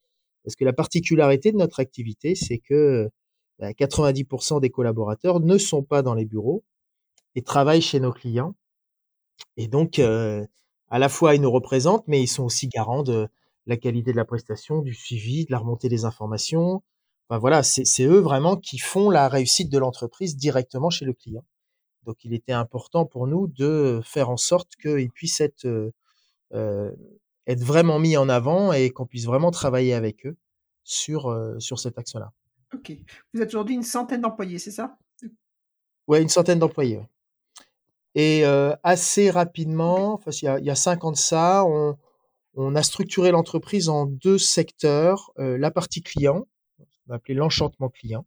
[0.43, 3.09] Parce que la particularité de notre activité, c'est que
[3.61, 6.63] 90% bah, des collaborateurs ne sont pas dans les bureaux
[7.35, 8.55] et travaillent chez nos clients.
[9.57, 10.45] Et donc, euh,
[10.89, 13.27] à la fois ils nous représentent, mais ils sont aussi garants de
[13.65, 16.81] la qualité de la prestation, du suivi, de la remontée des informations.
[17.29, 21.45] Enfin voilà, c'est eux vraiment qui font la réussite de l'entreprise directement chez le client.
[22.05, 25.91] Donc il était important pour nous de faire en sorte qu'ils puissent être,
[26.53, 26.91] euh,
[27.49, 30.37] être vraiment mis en avant et qu'on puisse vraiment travailler avec eux
[30.83, 32.31] sur, sur cet axe-là.
[32.73, 32.93] Ok.
[33.33, 34.97] Vous êtes aujourd'hui une centaine d'employés, c'est ça?
[36.07, 37.01] Oui, une centaine d'employés.
[38.15, 38.43] Et
[38.83, 41.97] assez rapidement, il y, a, il y a cinq ans de ça, on,
[42.53, 45.31] on a structuré l'entreprise en deux secteurs.
[45.37, 46.47] la partie client,
[46.79, 48.25] on va appeler l'enchantement client,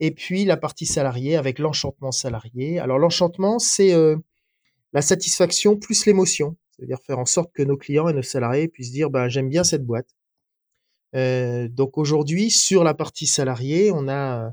[0.00, 2.80] et puis la partie salariée avec l'enchantement salarié.
[2.80, 4.16] Alors l'enchantement, c'est euh,
[4.92, 8.92] la satisfaction plus l'émotion, c'est-à-dire faire en sorte que nos clients et nos salariés puissent
[8.92, 10.08] dire ben, j'aime bien cette boîte.
[11.14, 14.52] Euh, donc aujourd'hui, sur la partie salariée, on a,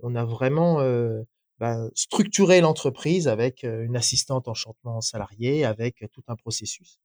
[0.00, 1.22] on a vraiment euh,
[1.94, 6.98] structuré l'entreprise avec une assistante enchantement salarié, avec tout un processus.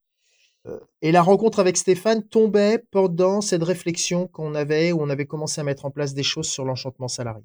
[1.02, 5.60] Et la rencontre avec Stéphane tombait pendant cette réflexion qu'on avait, où on avait commencé
[5.60, 7.44] à mettre en place des choses sur l'enchantement salarié.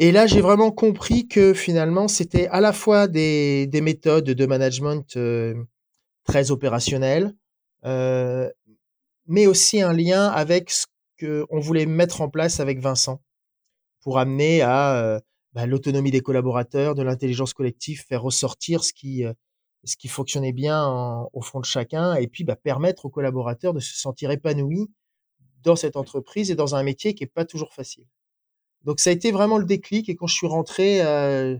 [0.00, 4.46] Et là, j'ai vraiment compris que finalement, c'était à la fois des, des méthodes de
[4.46, 5.54] management euh,
[6.24, 7.34] très opérationnelles,
[7.84, 8.48] euh,
[9.26, 10.86] mais aussi un lien avec ce
[11.20, 13.22] qu'on voulait mettre en place avec Vincent
[14.00, 15.20] pour amener à euh,
[15.52, 19.24] bah, l'autonomie des collaborateurs, de l'intelligence collective, faire ressortir ce qui,
[19.82, 23.80] ce qui fonctionnait bien au fond de chacun, et puis bah, permettre aux collaborateurs de
[23.80, 24.92] se sentir épanouis
[25.64, 28.04] dans cette entreprise et dans un métier qui n'est pas toujours facile.
[28.84, 30.08] Donc ça a été vraiment le déclic.
[30.08, 31.56] Et quand je suis rentré, euh,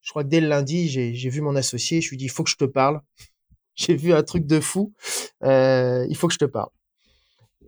[0.00, 2.00] je crois que dès le lundi, j'ai vu mon associé.
[2.00, 3.00] Je lui ai dit, il faut que je te parle.
[3.74, 4.92] j'ai vu un truc de fou.
[5.42, 6.70] Euh, il faut que je te parle.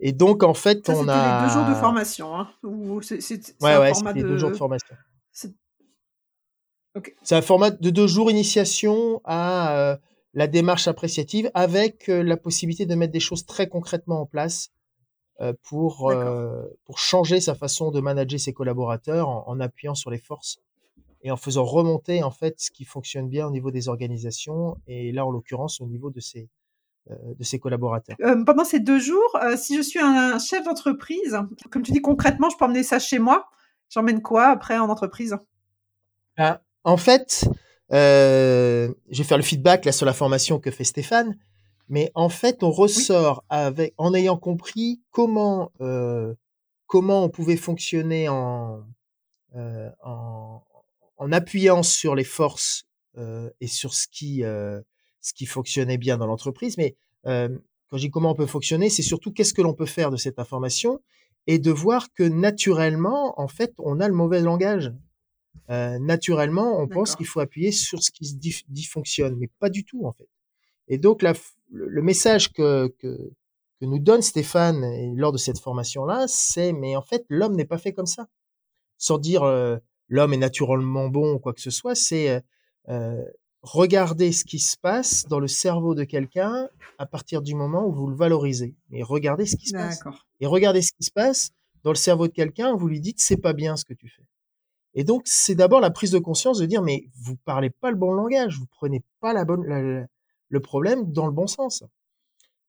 [0.01, 2.39] Et donc en fait, ça, on a les deux jours de formation.
[2.39, 2.49] Hein,
[3.01, 4.21] c'est ouais, ouais, de...
[4.21, 4.95] deux jours de formation.
[7.21, 9.97] C'est un format de deux jours initiation à euh,
[10.33, 14.71] la démarche appréciative avec la possibilité de mettre des choses très concrètement en place
[15.63, 20.59] pour, euh, pour changer sa façon de manager ses collaborateurs en, appuyant sur les forces
[21.21, 25.11] et en faisant remonter en fait ce qui fonctionne bien au niveau des organisations et
[25.11, 26.49] là en l'occurrence au niveau de ses,
[27.09, 28.17] euh, de ses collaborateurs.
[28.45, 31.37] pendant ces deux jours, si je suis un chef d'entreprise,
[31.71, 33.47] comme tu dis concrètement, je peux emmener ça chez moi.
[33.89, 35.37] J'emmène quoi après en entreprise?
[36.37, 37.47] Ben, En fait,
[37.91, 41.37] je vais faire le feedback là sur la formation que fait Stéphane.
[41.89, 46.33] Mais en fait, on ressort avec, en ayant compris comment, euh,
[46.85, 48.83] comment on pouvait fonctionner en,
[49.55, 50.61] euh, en,
[51.17, 52.85] en, appuyant sur les forces
[53.17, 54.79] euh, et sur ce qui, euh,
[55.19, 56.77] ce qui fonctionnait bien dans l'entreprise.
[56.77, 57.49] Mais euh,
[57.89, 60.17] quand je dis comment on peut fonctionner, c'est surtout qu'est-ce que l'on peut faire de
[60.17, 61.01] cette information
[61.47, 64.93] et de voir que naturellement, en fait, on a le mauvais langage.
[65.69, 69.69] Euh, naturellement, on pense qu'il faut appuyer sur ce qui se dit, fonctionne, mais pas
[69.69, 70.27] du tout en fait.
[70.89, 71.33] Et donc la,
[71.71, 73.31] le, message que, que,
[73.79, 77.77] que, nous donne Stéphane lors de cette formation-là, c'est mais en fait l'homme n'est pas
[77.77, 78.27] fait comme ça.
[78.97, 79.77] Sans dire euh,
[80.09, 82.39] l'homme est naturellement bon ou quoi que ce soit, c'est euh,
[82.89, 83.23] euh,
[83.61, 87.93] regarder ce qui se passe dans le cerveau de quelqu'un à partir du moment où
[87.93, 88.75] vous le valorisez.
[88.89, 90.01] Mais regardez ce qui se passe.
[90.39, 91.51] Et regardez ce qui se passe
[91.83, 94.25] dans le cerveau de quelqu'un vous lui dites c'est pas bien ce que tu fais.
[94.95, 97.97] Et donc c'est d'abord la prise de conscience de dire mais vous parlez pas le
[97.97, 100.07] bon langage, vous prenez pas la bonne la,
[100.49, 101.83] le problème dans le bon sens.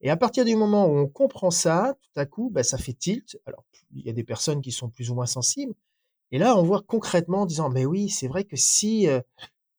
[0.00, 2.94] Et à partir du moment où on comprend ça, tout à coup, bah, ça fait
[2.94, 3.38] tilt.
[3.46, 3.64] Alors,
[3.94, 5.74] il y a des personnes qui sont plus ou moins sensibles.
[6.32, 9.20] Et là, on voit concrètement en disant, mais oui, c'est vrai que si euh,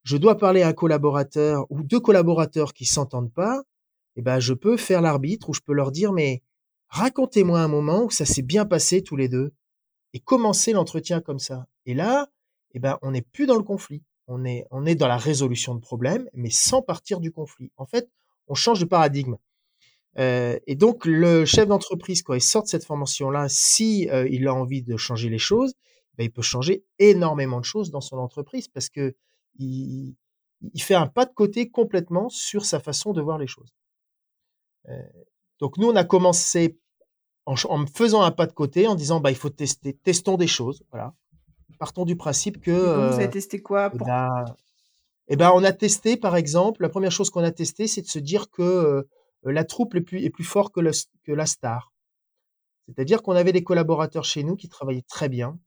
[0.04, 3.64] je dois parler à un collaborateur ou deux collaborateurs qui s'entendent pas,
[4.16, 6.44] eh ben, je peux faire l'arbitre ou je peux leur dire, mais
[6.90, 9.54] racontez-moi un moment où ça s'est bien passé tous les deux
[10.14, 11.68] et commencer l'entretien comme ça.
[11.86, 12.28] Et là,
[12.74, 16.30] eh ben, on n'est plus dans le conflit on est, dans la résolution de problèmes,
[16.34, 17.72] mais sans partir du conflit.
[17.78, 18.10] En fait,
[18.48, 19.36] on change de paradigme.
[20.18, 24.48] Euh, et donc, le chef d'entreprise, quand il sort de cette formation-là, si euh, il
[24.48, 25.74] a envie de changer les choses,
[26.18, 29.16] ben, il peut changer énormément de choses dans son entreprise parce que
[29.58, 30.16] il,
[30.80, 33.74] fait un pas de côté complètement sur sa façon de voir les choses.
[34.90, 35.02] Euh,
[35.60, 36.78] donc, nous, on a commencé
[37.46, 40.48] en, en, faisant un pas de côté, en disant, bah, il faut tester, testons des
[40.48, 40.84] choses.
[40.92, 41.14] Voilà
[41.82, 42.70] partons du principe que.
[42.70, 44.08] vous avez euh, testé quoi pour...
[44.08, 44.46] eh, ben,
[45.30, 48.08] eh ben, on a testé, par exemple, la première chose qu'on a testé, c'est de
[48.08, 49.04] se dire que euh,
[49.44, 50.92] la troupe est plus, est plus fort que, le,
[51.24, 51.92] que la star.
[52.86, 55.58] C'est-à-dire qu'on avait des collaborateurs chez nous qui travaillaient très bien,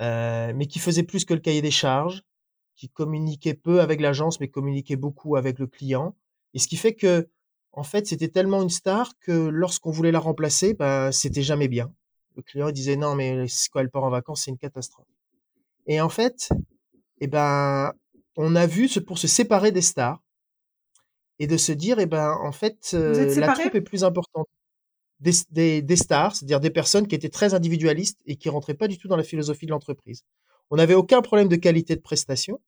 [0.00, 2.24] euh, mais qui faisaient plus que le cahier des charges,
[2.74, 6.16] qui communiquaient peu avec l'agence, mais communiquaient beaucoup avec le client.
[6.52, 7.28] Et ce qui fait que,
[7.70, 11.94] en fait, c'était tellement une star que lorsqu'on voulait la remplacer, ben, c'était jamais bien
[12.36, 15.06] le client disait non, mais quand elle part en vacances, c'est une catastrophe.
[15.86, 16.50] Et en fait,
[17.20, 17.92] eh ben,
[18.36, 20.20] on a vu pour se séparer des stars,
[21.40, 24.46] et de se dire, eh ben, en fait, la troupe est plus importante.
[25.20, 28.96] Des, des, stars, c'est-à-dire des personnes qui étaient très individualistes et qui rentraient pas du
[28.96, 30.22] tout dans la philosophie de l'entreprise.
[30.70, 32.58] On n'avait aucun problème de qualité de prestation,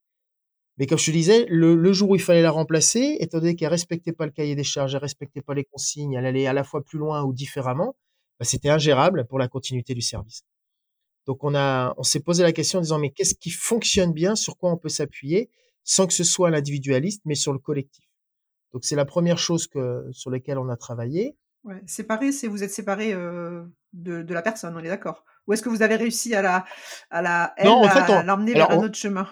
[0.76, 3.68] mais comme je te disais, le, jour où il fallait la remplacer, étant donné qu'elle
[3.68, 6.64] respectait pas le cahier des charges, elle respectait pas les consignes, elle allait à la
[6.64, 7.94] fois plus loin ou différemment,
[8.38, 10.44] bah, c'était ingérable pour la continuité du service.
[11.26, 14.34] Donc on a, on s'est posé la question en disant mais qu'est-ce qui fonctionne bien,
[14.34, 15.50] sur quoi on peut s'appuyer,
[15.84, 18.04] sans que ce soit l'individualiste, mais sur le collectif?
[18.72, 21.36] Donc c'est la première chose que sur laquelle on a travaillé.
[21.64, 25.24] Ouais, séparé, c'est vous êtes séparé euh, de, de, la personne, on est d'accord.
[25.46, 26.64] Ou est-ce que vous avez réussi à la,
[27.10, 27.54] à la,
[28.24, 29.28] l'emmener vers un autre chemin?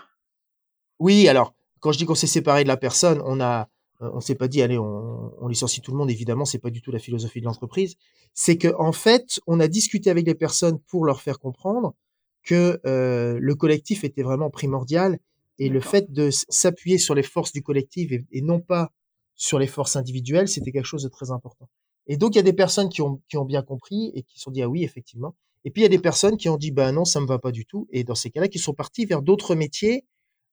[1.00, 3.68] Oui, alors quand je dis qu'on s'est séparé de la personne, on a,
[4.00, 6.10] on s'est pas dit allez, on, on, licencie tout le monde.
[6.10, 7.96] Évidemment, c'est pas du tout la philosophie de l'entreprise.
[8.34, 11.94] C'est que en fait, on a discuté avec les personnes pour leur faire comprendre
[12.42, 15.18] que euh, le collectif était vraiment primordial
[15.58, 18.92] et le fait de s'appuyer sur les forces du collectif et non pas
[19.36, 21.68] sur les forces individuelles, c'était quelque chose de très important.
[22.06, 24.36] Et donc, il y a des personnes qui ont, qui ont bien compris et qui
[24.36, 25.34] se sont dit, ah oui, effectivement.
[25.64, 27.38] Et puis, il y a des personnes qui ont dit, ben non, ça me va
[27.38, 27.86] pas du tout.
[27.90, 30.04] Et dans ces cas-là, qui sont partis vers d'autres métiers euh,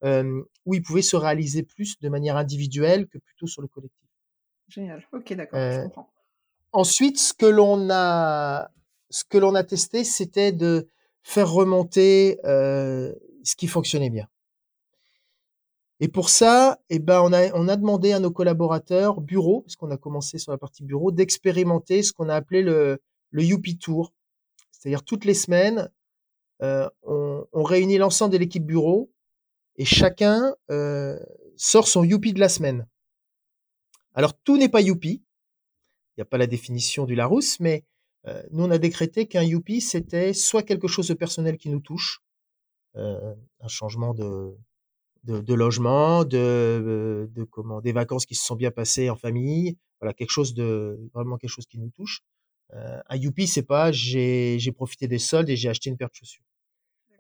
[0.04, 4.08] où ils pouvaient se réaliser plus de manière individuelle que plutôt sur le collectif.
[4.70, 5.08] Génial.
[5.14, 6.10] Ok, d'accord, je comprends.
[6.74, 8.70] Ensuite, ce que l'on a,
[9.10, 10.88] ce que l'on a testé, c'était de
[11.24, 14.28] faire remonter euh, ce qui fonctionnait bien.
[16.00, 19.76] Et pour ça, eh ben, on a, on a demandé à nos collaborateurs bureau, parce
[19.76, 23.78] qu'on a commencé sur la partie bureau, d'expérimenter ce qu'on a appelé le, le Youpi
[23.78, 24.14] Tour.
[24.72, 25.90] C'est-à-dire toutes les semaines,
[26.62, 29.12] euh, on, on, réunit l'ensemble de l'équipe bureau
[29.78, 31.20] et chacun euh,
[31.56, 32.88] sort son Youpi de la semaine.
[34.14, 35.24] Alors tout n'est pas Youpi,
[36.16, 37.86] il n'y a pas la définition du Larousse, mais
[38.26, 41.80] euh, nous on a décrété qu'un Youpi c'était soit quelque chose de personnel qui nous
[41.80, 42.22] touche,
[42.96, 44.58] euh, un changement de,
[45.24, 49.78] de, logement, de, euh, de comment, des vacances qui se sont bien passées en famille.
[50.00, 52.22] Voilà, quelque chose de vraiment quelque chose qui nous touche.
[52.74, 56.16] Euh, un youpi, c'est pas j'ai profité des soldes et j'ai acheté une paire de
[56.16, 56.44] chaussures.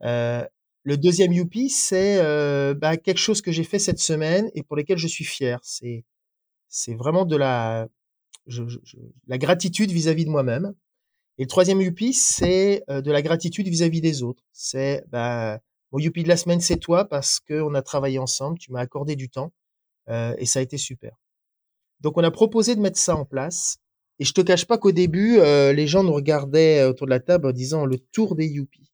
[0.04, 0.46] Euh,
[0.88, 4.78] le deuxième youpi, c'est euh, bah, quelque chose que j'ai fait cette semaine et pour
[4.78, 5.60] lequel je suis fier.
[5.62, 6.06] C'est
[6.70, 7.90] c'est vraiment de la
[8.46, 8.64] je,
[9.28, 10.74] la gratitude vis-à-vis de moi-même.
[11.40, 14.42] Et le troisième youpi, c'est euh, de la gratitude vis-à-vis des autres.
[14.54, 15.60] C'est bah,
[15.92, 19.18] mon youpi de la semaine, c'est toi parce qu'on a travaillé ensemble, tu m'as accordé
[19.18, 19.52] du temps
[20.08, 21.18] euh, et ça a été super.
[22.00, 23.80] Donc on a proposé de mettre ça en place.
[24.20, 27.20] Et je te cache pas qu'au début, euh, les gens nous regardaient autour de la
[27.20, 28.87] table en disant le tour des youpies.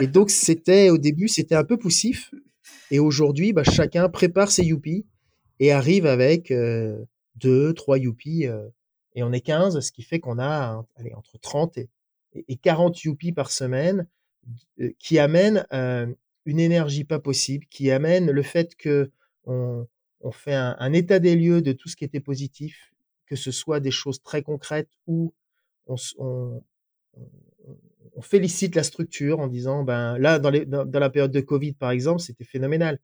[0.00, 2.30] Et donc c'était au début, c'était un peu poussif.
[2.90, 5.06] Et aujourd'hui, bah, chacun prépare ses youpies
[5.60, 7.04] et arrive avec euh,
[7.36, 8.46] deux, trois youpies.
[8.46, 8.68] Euh,
[9.14, 11.88] et on est 15, ce qui fait qu'on a allez, entre 30 et,
[12.34, 14.06] et 40 youpies par semaine
[14.80, 16.12] euh, qui amène euh,
[16.44, 19.10] une énergie pas possible, qui amène le fait que
[19.44, 19.86] on,
[20.20, 22.92] on fait un, un, état des lieux de tout ce qui était positif,
[23.26, 25.32] que ce soit des choses très concrètes ou
[25.86, 26.62] on, on,
[28.16, 31.40] on félicite la structure en disant ben là dans, les, dans, dans la période de
[31.40, 32.98] Covid par exemple c'était phénoménal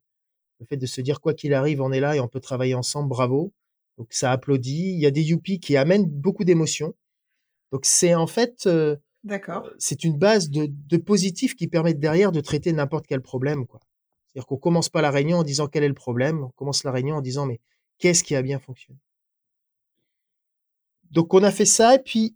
[0.59, 2.75] le fait de se dire quoi qu'il arrive on est là et on peut travailler
[2.75, 3.53] ensemble bravo
[3.97, 6.93] donc ça applaudit il y a des youpi qui amènent beaucoup d'émotions
[7.71, 9.65] donc c'est en fait euh, D'accord.
[9.65, 13.67] Euh, c'est une base de, de positif qui permet derrière de traiter n'importe quel problème,
[13.67, 13.79] quoi.
[14.33, 16.91] C'est-à-dire qu'on commence pas la réunion en disant quel est le problème, on commence la
[16.91, 17.59] réunion en disant mais
[17.97, 18.99] qu'est-ce qui a bien fonctionné?
[21.11, 22.35] Donc on a fait ça et puis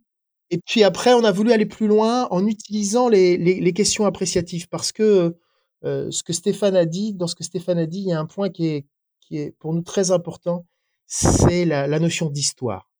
[0.50, 4.06] et puis après on a voulu aller plus loin en utilisant les, les, les questions
[4.06, 5.36] appréciatives parce que
[5.84, 8.20] euh, ce que Stéphane a dit, dans ce que Stéphane a dit, il y a
[8.20, 8.86] un point qui est
[9.20, 10.66] qui est pour nous très important,
[11.06, 12.90] c'est la, la notion d'histoire.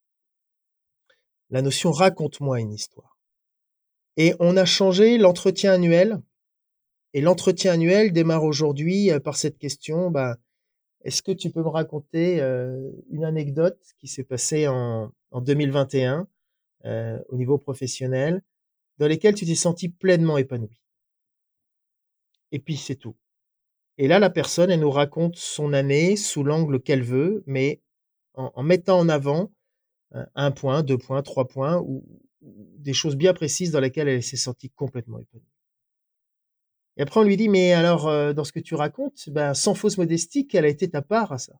[1.50, 3.16] La notion raconte-moi une histoire.
[4.16, 6.20] Et on a changé l'entretien annuel.
[7.14, 10.36] Et l'entretien annuel démarre aujourd'hui euh, par cette question, bah,
[11.02, 16.26] est-ce que tu peux me raconter euh, une anecdote qui s'est passée en, en 2021
[16.86, 18.42] euh, au niveau professionnel,
[18.98, 20.80] dans lesquelles tu t'es senti pleinement épanoui
[22.52, 23.16] Et puis c'est tout.
[23.98, 27.82] Et là, la personne, elle nous raconte son année sous l'angle qu'elle veut, mais
[28.34, 29.50] en, mettant en avant
[30.34, 32.04] un point, deux points, trois points, ou,
[32.42, 35.46] des choses bien précises dans lesquelles elle s'est sentie complètement épanouie.
[36.96, 39.74] Et après, on lui dit, mais alors, euh, dans ce que tu racontes, ben, sans
[39.74, 41.54] fausse modestie, quelle a été ta part à ça?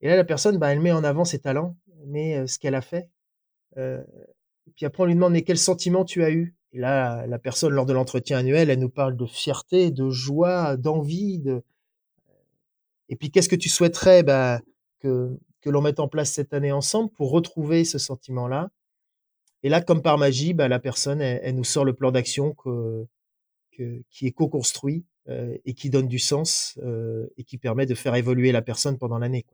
[0.00, 1.76] Et là, la personne, ben, elle met en avant ses talents,
[2.06, 3.10] met euh, ce qu'elle a fait.
[3.76, 4.02] Euh,
[4.76, 6.54] puis après, on lui demande, mais quel sentiment tu as eu?
[6.72, 10.76] Et là, la personne, lors de l'entretien annuel, elle nous parle de fierté, de joie,
[10.76, 11.40] d'envie.
[11.40, 11.62] De...
[13.08, 14.60] Et puis, qu'est-ce que tu souhaiterais ben,
[15.00, 18.70] que, que l'on mette en place cette année ensemble pour retrouver ce sentiment-là?
[19.62, 23.06] Et là, comme par magie, bah, la personne, elle, nous sort le plan d'action que,
[23.72, 27.94] que, qui est co-construit euh, et qui donne du sens euh, et qui permet de
[27.94, 29.44] faire évoluer la personne pendant l'année.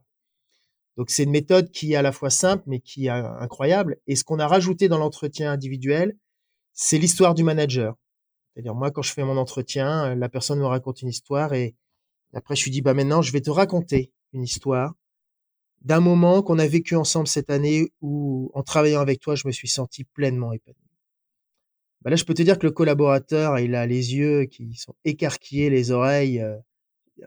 [0.96, 3.98] Donc c'est une méthode qui est à la fois simple mais qui est incroyable.
[4.06, 6.16] Et ce qu'on a rajouté dans l'entretien individuel,
[6.72, 7.94] c'est l'histoire du manager.
[8.54, 11.74] C'est-à-dire moi quand je fais mon entretien, la personne me raconte une histoire et
[12.32, 14.94] après je lui dis bah maintenant je vais te raconter une histoire
[15.82, 19.52] d'un moment qu'on a vécu ensemble cette année où en travaillant avec toi je me
[19.52, 20.80] suis senti pleinement épanoui.
[22.00, 24.94] Bah là je peux te dire que le collaborateur il a les yeux qui sont
[25.04, 26.56] écarquillés, les oreilles euh,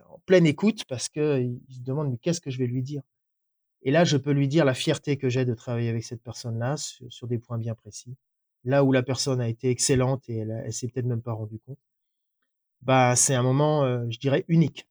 [0.10, 3.04] en pleine écoute parce que il se demande mais qu'est-ce que je vais lui dire?
[3.84, 6.76] Et là, je peux lui dire la fierté que j'ai de travailler avec cette personne-là
[6.78, 8.16] sur, des points bien précis.
[8.66, 11.60] Là où la personne a été excellente et elle, elle s'est peut-être même pas rendue
[11.60, 11.80] compte.
[12.82, 14.88] Bah, c'est un moment, euh, je dirais, unique.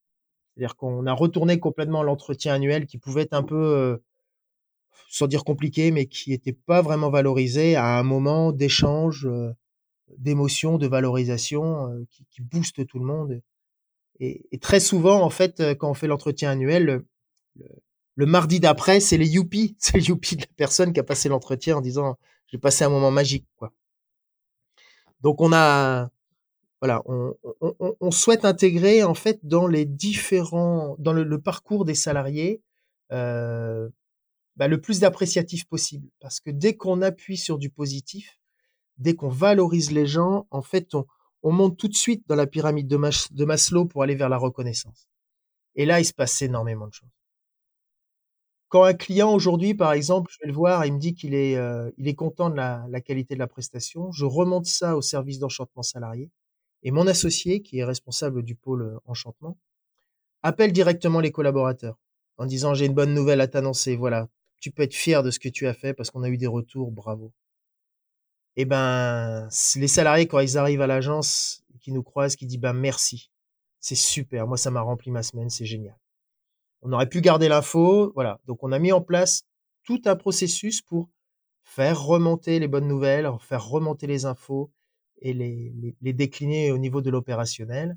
[0.55, 3.99] C'est-à-dire qu'on a retourné complètement l'entretien annuel qui pouvait être un peu, euh,
[5.11, 9.53] sans dire compliqué, mais qui n'était pas vraiment valorisé à un moment d'échange, euh,
[10.17, 13.43] d'émotion, de valorisation qui, booste tout le monde.
[14.21, 17.05] Et, très souvent, en fait, quand on fait l'entretien annuel,
[18.19, 21.29] le mardi d'après, c'est les youpi, c'est le youpi de la personne qui a passé
[21.29, 23.73] l'entretien en disant j'ai passé un moment magique, quoi.
[25.21, 26.11] Donc on a,
[26.81, 32.61] voilà, on, souhaite intégrer en fait dans les différents, dans le, parcours des salariés,
[33.13, 33.89] euh,
[34.57, 38.41] bah, le plus d'appréciatif possible, parce que dès qu'on appuie sur du positif,
[38.97, 42.89] dès qu'on valorise les gens, en fait, on, monte tout de suite dans la pyramide
[42.89, 42.99] de,
[43.33, 45.09] de Maslow pour aller vers la reconnaissance.
[45.77, 47.18] Et là, il se passe énormément de choses.
[48.69, 51.57] Quand un client aujourd'hui, par exemple, je vais le voir, il me dit qu'il est,
[51.57, 55.39] euh, il est content de la, qualité de la prestation, je remonte ça au service
[55.39, 56.31] d'enchantement salarié
[56.83, 59.57] et mon associé, qui est responsable du pôle euh, enchantement,
[60.43, 61.99] appelle directement les collaborateurs
[62.37, 64.29] en disant j'ai une bonne nouvelle à t'annoncer, voilà,
[64.61, 66.47] tu peux être fier de ce que tu as fait parce qu'on a eu des
[66.47, 67.33] retours, bravo.
[68.57, 72.59] Et eh ben, les salariés quand ils arrivent à l'agence, qui nous croisent, qui disent
[72.59, 73.31] ben merci,
[73.81, 75.97] c'est super, moi ça m'a rempli ma semaine, c'est génial.
[76.83, 78.41] On aurait pu garder l'info, voilà.
[78.47, 79.43] Donc on a mis en place
[79.85, 81.09] tout un processus pour
[81.63, 84.71] faire remonter les bonnes nouvelles, faire remonter les infos
[85.21, 87.97] et les, les, décliner au niveau de l'opérationnel.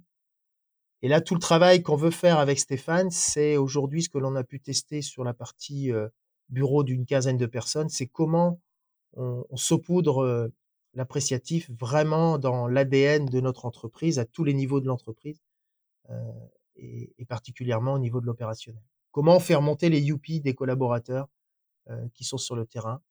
[1.02, 4.36] Et là, tout le travail qu'on veut faire avec Stéphane, c'est aujourd'hui ce que l'on
[4.36, 6.10] a pu tester sur la partie euh,
[6.50, 8.60] bureau d'une quinzaine de personnes, c'est comment
[9.14, 10.48] on, saupoudre euh,
[10.94, 15.40] l'appréciatif vraiment dans l'ADN de notre entreprise, à tous les niveaux de l'entreprise.
[16.10, 16.14] Euh,
[16.76, 18.84] et, particulièrement au niveau de l'opérationnel.
[19.12, 21.28] Comment faire monter les UP des collaborateurs
[21.90, 23.02] euh, qui sont sur le terrain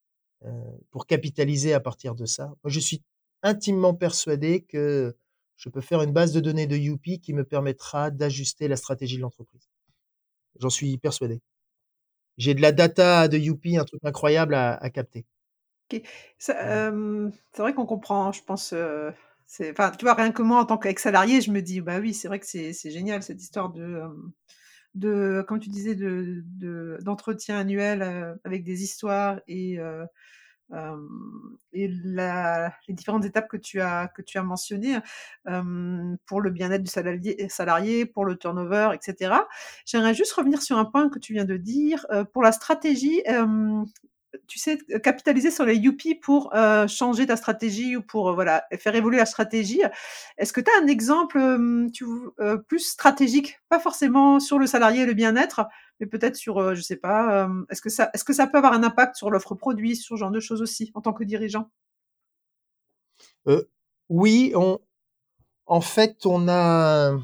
[0.45, 2.47] euh, pour capitaliser à partir de ça?
[2.47, 3.03] Moi, je suis
[3.43, 5.17] intimement persuadé que
[5.57, 9.17] je peux faire une base de données de UP qui me permettra d'ajuster la stratégie
[9.17, 9.71] de l'entreprise.
[10.59, 11.41] J'en suis persuadé.
[12.39, 15.27] J'ai de la data de UP, un truc incroyable à, à capter.
[15.91, 16.05] Okay.
[16.51, 19.11] Euh, c'est vrai qu'on comprend, je pense, euh,
[19.71, 22.29] enfin, tu vois, rien que moi, en tant qu'ex-salarié, je me dis, bah oui, c'est
[22.29, 24.03] vrai que c'est génial, cette histoire de,
[24.95, 26.45] de comme tu disais, de,
[27.03, 29.79] d'entretien annuel avec des histoires et,
[31.73, 34.99] et les différentes étapes que tu as, que tu as mentionnées
[36.27, 39.35] pour le bien-être du salarié, salarié, pour le turnover, etc.
[39.85, 42.07] J'aimerais juste revenir sur un point que tu viens de dire.
[42.33, 43.23] pour la stratégie,
[44.47, 46.53] tu sais, capitaliser sur les Youpi pour
[46.89, 49.83] changer ta stratégie ou pour voilà faire évoluer la stratégie.
[50.39, 51.41] Est-ce que tu as un exemple
[52.68, 55.66] plus stratégique, pas forcément sur le salarié et le bien-être,
[55.99, 58.83] mais peut-être sur, je sais pas, est-ce que ça, est-ce que ça peut avoir un
[58.83, 61.70] impact sur l'offre produit, sur ce genre de choses aussi en tant que dirigeant?
[64.09, 64.53] Oui,
[65.66, 67.18] en fait, on a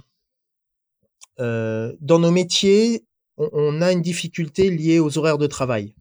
[1.39, 5.95] dans nos métiers, on a une difficulté liée aux horaires de travail.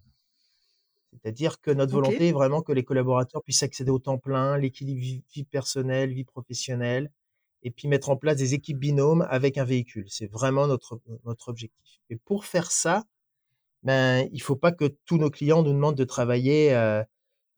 [1.26, 5.02] C'est-à-dire que notre volonté est vraiment que les collaborateurs puissent accéder au temps plein, l'équilibre
[5.02, 7.10] vie, personnelle, vie professionnelle,
[7.64, 10.06] et puis mettre en place des équipes binômes avec un véhicule.
[10.08, 12.00] C'est vraiment notre, notre objectif.
[12.12, 13.06] Et pour faire ça,
[13.82, 17.04] ben, il faut pas que tous nos clients nous demandent de travailler euh,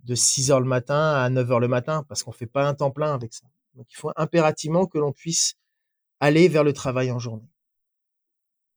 [0.05, 2.73] de 6 heures le matin à 9 heures le matin, parce qu'on fait pas un
[2.73, 3.47] temps plein avec ça.
[3.75, 5.55] Donc, il faut impérativement que l'on puisse
[6.21, 7.49] aller vers le travail en journée.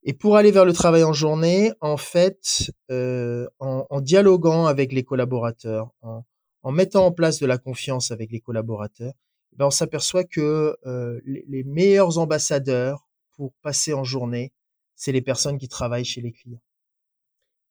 [0.03, 4.93] Et pour aller vers le travail en journée, en fait, euh, en, en, dialoguant avec
[4.93, 6.23] les collaborateurs, en,
[6.63, 9.13] en, mettant en place de la confiance avec les collaborateurs,
[9.53, 14.53] eh ben on s'aperçoit que euh, les, les, meilleurs ambassadeurs pour passer en journée,
[14.95, 16.61] c'est les personnes qui travaillent chez les clients.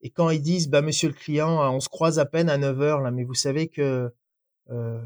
[0.03, 2.81] Et quand ils disent, bah, monsieur le client, on se croise à peine à 9
[2.81, 4.13] heures, là, mais vous savez que
[4.71, 5.03] euh,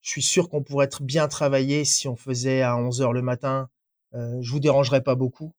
[0.00, 3.22] je suis sûr qu'on pourrait être bien travaillé si on faisait à 11 heures le
[3.22, 3.68] matin,
[4.14, 5.54] euh, je vous dérangerai pas beaucoup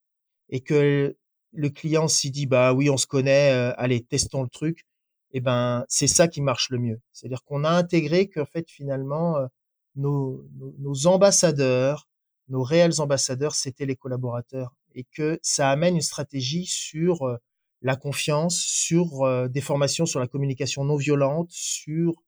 [0.50, 1.16] et que
[1.54, 4.86] le client s'y dit bah oui on se connaît, euh, allez testons le truc,
[5.32, 7.02] et eh ben c'est ça qui marche le mieux.
[7.14, 9.48] C'est-à-dire qu'on a intégré qu'en fait finalement euh,
[9.96, 10.48] nos,
[10.80, 12.08] nos, ambassadeurs,
[12.50, 17.38] nos réels ambassadeurs, c'était les collaborateurs et que ça amène une stratégie sur euh,
[17.82, 22.24] la confiance, sur des formations sur la communication non violente, sur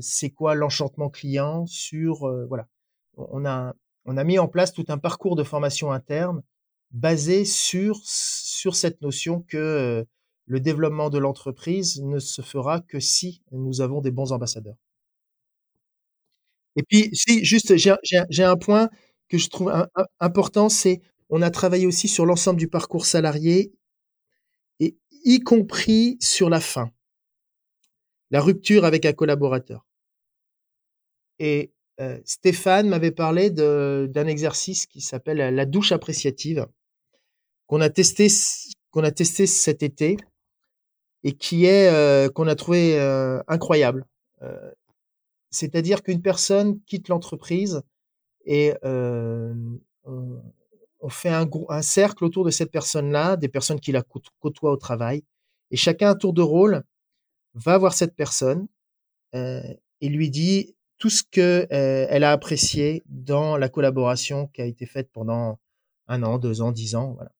[0.00, 2.66] c'est quoi l'enchantement client, sur voilà.
[3.18, 3.74] On a
[4.06, 6.42] on a mis en place tout un parcours de formation interne
[6.92, 10.04] basé sur sur cette notion que
[10.46, 14.76] le développement de l'entreprise ne se fera que si nous avons des bons ambassadeurs.
[16.76, 18.88] Et puis, si, juste, j'ai un point
[19.28, 19.72] que je trouve
[20.20, 23.72] important, c'est on a travaillé aussi sur l'ensemble du parcours salarié,
[24.80, 26.90] et y compris sur la fin,
[28.30, 29.84] la rupture avec un collaborateur.
[31.38, 31.70] Et
[32.24, 36.66] Stéphane m'avait parlé d'un exercice qui s'appelle la douche appréciative,
[37.66, 38.28] qu'on a testé
[38.90, 40.16] qu'on a testé cet été
[41.24, 42.98] et qui est qu'on a trouvé
[43.48, 44.04] incroyable.
[45.50, 47.80] C'est-à-dire qu'une personne quitte l'entreprise
[48.44, 49.80] et on,
[51.08, 54.02] fait un, un, cercle autour de cette personne-là, des personnes qui la
[54.40, 55.22] côtoient au travail,
[55.70, 56.82] et chacun à tour de rôle
[57.54, 58.66] va voir cette personne
[59.32, 64.86] et lui dit tout ce que elle a apprécié dans la collaboration qui a été
[64.86, 65.58] faite pendant
[66.08, 67.32] un an, deux ans, dix ans, voilà.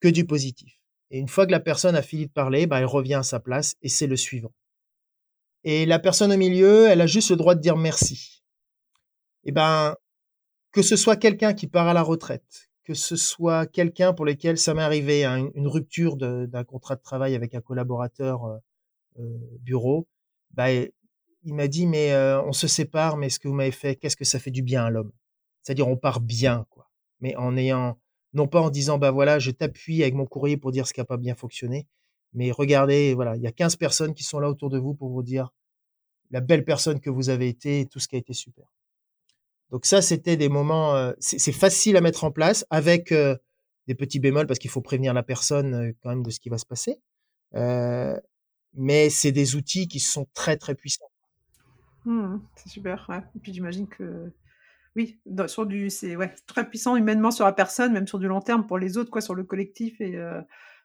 [0.00, 0.78] que du positif.
[1.10, 3.40] Et une fois que la personne a fini de parler, bah, elle revient à sa
[3.40, 4.52] place et c'est le suivant.
[5.62, 8.42] Et la personne au milieu, elle a juste le droit de dire merci.
[9.44, 9.96] Et ben,
[10.72, 14.58] que ce soit quelqu'un qui part à la retraite, que ce soit quelqu'un pour lequel
[14.58, 18.58] ça m'est arrivé, hein, une, rupture d'un contrat de travail avec un collaborateur euh,
[19.20, 20.06] euh, bureau,
[20.50, 20.66] bah,
[21.44, 24.16] il m'a dit mais euh, on se sépare, mais ce que vous m'avez fait, qu'est-ce
[24.16, 25.12] que ça fait du bien à l'homme?
[25.62, 26.90] C'est-à-dire on part bien, quoi.
[27.20, 27.98] Mais en ayant,
[28.34, 31.00] non pas en disant bah voilà, je t'appuie avec mon courrier pour dire ce qui
[31.00, 31.86] n'a pas bien fonctionné,
[32.34, 35.10] mais regardez, voilà, il y a 15 personnes qui sont là autour de vous pour
[35.10, 35.50] vous dire
[36.30, 38.66] la belle personne que vous avez été et tout ce qui a été super.
[39.70, 43.36] Donc ça, c'était des moments, euh, c'est facile à mettre en place avec euh,
[43.86, 46.48] des petits bémols parce qu'il faut prévenir la personne euh, quand même de ce qui
[46.48, 47.00] va se passer.
[48.74, 51.10] mais c'est des outils qui sont très très puissants.
[52.04, 53.06] Mmh, c'est super.
[53.08, 53.22] Ouais.
[53.36, 54.32] Et puis j'imagine que
[54.96, 58.40] oui, sur du, c'est ouais, très puissant humainement sur la personne, même sur du long
[58.40, 60.16] terme pour les autres, quoi, sur le collectif et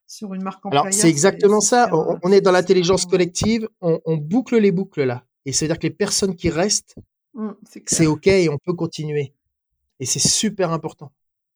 [0.07, 0.65] sur une marque.
[0.65, 1.89] Alors, c'est exactement ça.
[1.93, 5.24] on, est dans l'intelligence collective, on, boucle les boucles là.
[5.45, 6.95] Et ça veut dire que les personnes qui restent,
[7.36, 7.51] mmh,
[7.86, 9.34] c'est OK et on peut continuer.
[9.99, 11.11] Et c'est super important.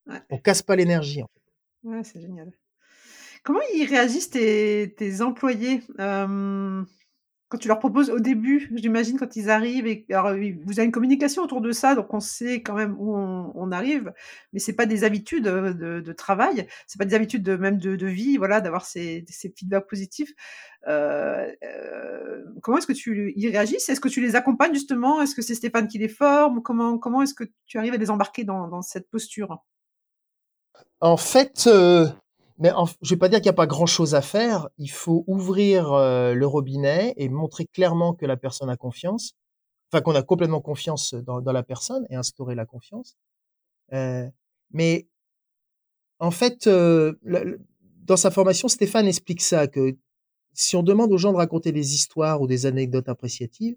[0.07, 0.21] Ouais.
[0.29, 1.23] On casse pas l'énergie.
[1.23, 1.89] En fait.
[1.89, 2.51] Ouais, c'est génial.
[3.43, 5.81] Comment ils réagissent tes, tes employés?
[7.53, 10.33] Quand tu leur proposes au début, j'imagine quand ils arrivent et alors,
[10.65, 14.11] vous avez une communication autour de ça, donc on sait quand même où on, arrive,
[14.53, 17.77] mais c'est pas des habitudes euh, de, de travail, c'est pas des habitudes de même
[17.77, 20.33] de, vie, voilà, d'avoir ces, ces feedbacks positifs.
[20.87, 23.75] Euh, euh, comment est-ce que tu y réagis?
[23.75, 25.21] Est-ce que tu les accompagnes justement?
[25.21, 26.63] Est-ce que c'est Stéphane qui les forme?
[26.63, 29.63] Comment comment est-ce que tu arrives à les embarquer dans cette posture?
[31.01, 31.69] En fait,
[32.63, 34.69] mais je vais pas dire qu'il n'y a pas grand-chose à faire.
[34.77, 39.33] Il faut ouvrir euh, le robinet et montrer clairement que la personne a confiance,
[39.91, 43.17] enfin qu'on a complètement confiance dans, dans, la personne et instaurer la confiance.
[43.91, 44.29] Euh,
[44.71, 45.09] mais
[46.19, 47.13] en fait, euh,
[48.05, 49.97] dans sa formation, Stéphane explique ça que
[50.53, 53.75] si on demande aux gens de raconter des histoires ou des anecdotes appréciatives,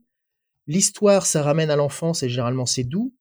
[0.68, 3.12] l'histoire, ça ramène à l'enfance et généralement c'est doux.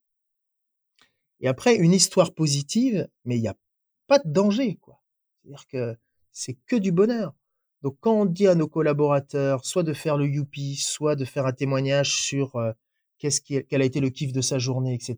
[1.39, 3.57] Et après, une histoire positive, mais il n'y a
[4.05, 5.01] pas de danger, quoi.
[5.45, 5.97] C'est-à-dire que
[6.31, 7.33] c'est que du bonheur.
[7.81, 11.45] Donc quand on dit à nos collaborateurs soit de faire le youpi, soit de faire
[11.45, 12.71] un témoignage sur euh,
[13.19, 15.17] qu'est-ce qui, quel a été le kiff de sa journée, etc.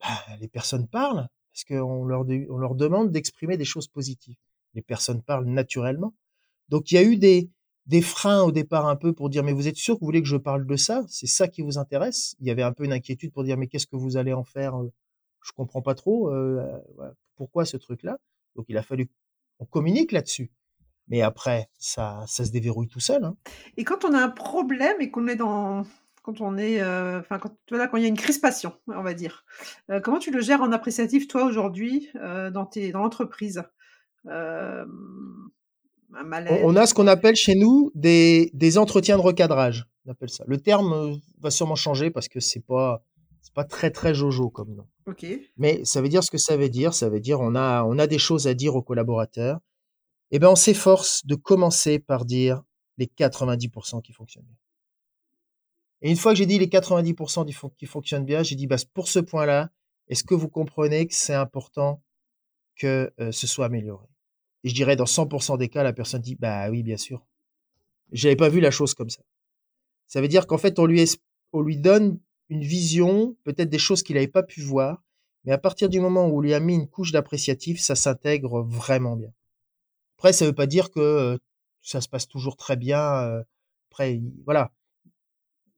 [0.00, 4.36] Bah, les personnes parlent parce qu'on leur, on leur demande d'exprimer des choses positives.
[4.74, 6.14] Les personnes parlent naturellement.
[6.68, 7.50] Donc il y a eu des,
[7.86, 10.22] des freins au départ un peu pour dire mais vous êtes sûr que vous voulez
[10.22, 11.04] que je parle de ça?
[11.08, 12.36] C'est ça qui vous intéresse?
[12.38, 14.44] Il y avait un peu une inquiétude pour dire mais qu'est-ce que vous allez en
[14.44, 14.80] faire?
[15.42, 16.30] Je comprends pas trop.
[16.30, 16.78] Euh,
[17.36, 18.18] pourquoi ce truc-là?
[18.54, 19.08] Donc il a fallu
[19.62, 20.50] on communique là-dessus.
[21.08, 23.24] Mais après, ça, ça se déverrouille tout seul.
[23.24, 23.36] Hein.
[23.76, 25.84] Et quand on a un problème et qu'on est dans,
[26.22, 29.14] quand on est, euh, enfin, quand, voilà, quand il y a une crispation, on va
[29.14, 29.44] dire,
[29.90, 33.62] euh, comment tu le gères en appréciatif, toi, aujourd'hui, euh, dans, tes, dans l'entreprise
[34.24, 34.84] on,
[36.14, 39.86] on, a ce qu'on appelle chez nous des, des entretiens de recadrage.
[40.06, 40.44] On appelle ça.
[40.46, 43.02] Le terme va sûrement changer parce que c'est pas,
[43.52, 44.88] c'est pas très très jojo comme nom.
[45.58, 46.94] Mais ça veut dire ce que ça veut dire.
[46.94, 49.60] Ça veut dire on a on a des choses à dire aux collaborateurs.
[50.30, 52.62] Eh ben on s'efforce de commencer par dire
[52.96, 54.56] les 90% qui fonctionnent bien.
[56.00, 59.08] Et une fois que j'ai dit les 90% qui fonctionnent bien, j'ai dit bah, pour
[59.08, 59.70] ce point-là,
[60.08, 62.02] est-ce que vous comprenez que c'est important
[62.76, 64.06] que euh, ce soit amélioré?
[64.64, 67.26] Et je dirais dans 100% des cas, la personne dit bah oui bien sûr.
[68.12, 69.22] J'avais pas vu la chose comme ça.
[70.06, 71.04] Ça veut dire qu'en fait on lui
[71.52, 72.18] on lui donne
[72.48, 75.02] une vision, peut-être des choses qu'il n'avait pas pu voir,
[75.44, 78.62] mais à partir du moment où on lui a mis une couche d'appréciatif, ça s'intègre
[78.62, 79.32] vraiment bien.
[80.18, 81.38] Après, ça veut pas dire que
[81.82, 83.42] ça se passe toujours très bien.
[83.90, 84.70] après, voilà.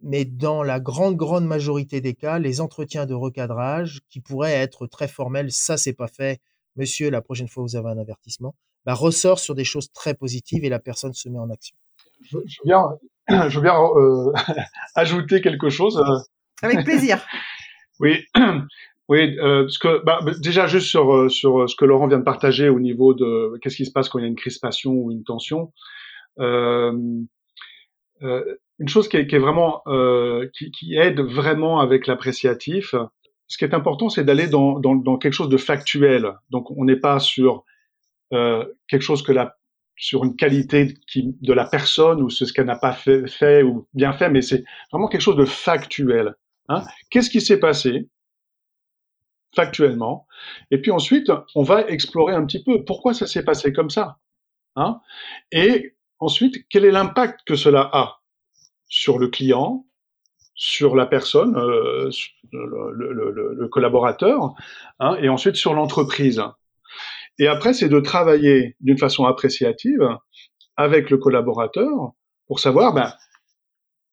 [0.02, 4.86] Mais dans la grande, grande majorité des cas, les entretiens de recadrage, qui pourraient être
[4.86, 6.42] très formels, ça, c'est pas fait.
[6.76, 8.54] Monsieur, la prochaine fois, vous avez un avertissement,
[8.84, 11.76] bah, ressort sur des choses très positives et la personne se met en action.
[12.22, 12.98] Je, veux bien,
[13.28, 13.74] je veux bien
[14.94, 16.02] ajouter quelque chose.
[16.62, 17.20] Avec plaisir.
[18.00, 18.24] oui,
[19.08, 22.68] oui, euh, que bah, déjà juste sur euh, sur ce que Laurent vient de partager
[22.68, 25.24] au niveau de qu'est-ce qui se passe quand il y a une crispation ou une
[25.24, 25.72] tension.
[26.40, 26.92] Euh,
[28.22, 32.94] euh, une chose qui est, qui est vraiment euh, qui, qui, aide vraiment avec l'appréciatif.
[33.46, 36.32] Ce qui est important, c'est d'aller dans, dans, dans, quelque chose de factuel.
[36.50, 37.64] Donc, on n'est pas sur
[38.32, 39.56] euh, quelque chose que la
[39.96, 43.86] sur une qualité qui, de la personne ou ce qu'elle n'a pas fait, fait, ou
[43.94, 46.34] bien fait, mais c'est vraiment quelque chose de factuel.
[46.68, 46.84] Hein.
[47.10, 48.08] Qu'est-ce qui s'est passé
[49.54, 50.26] factuellement?
[50.70, 54.18] Et puis ensuite, on va explorer un petit peu pourquoi ça s'est passé comme ça.
[54.76, 55.00] Hein.
[55.52, 58.20] Et ensuite, quel est l'impact que cela a
[58.88, 59.86] sur le client,
[60.54, 62.10] sur la personne, euh,
[62.52, 64.54] le, collaborateur,
[65.00, 66.42] hein, et ensuite sur l'entreprise.
[67.38, 70.08] Et après, c'est de travailler d'une façon appréciative
[70.76, 72.12] avec le collaborateur
[72.46, 73.12] pour savoir ben,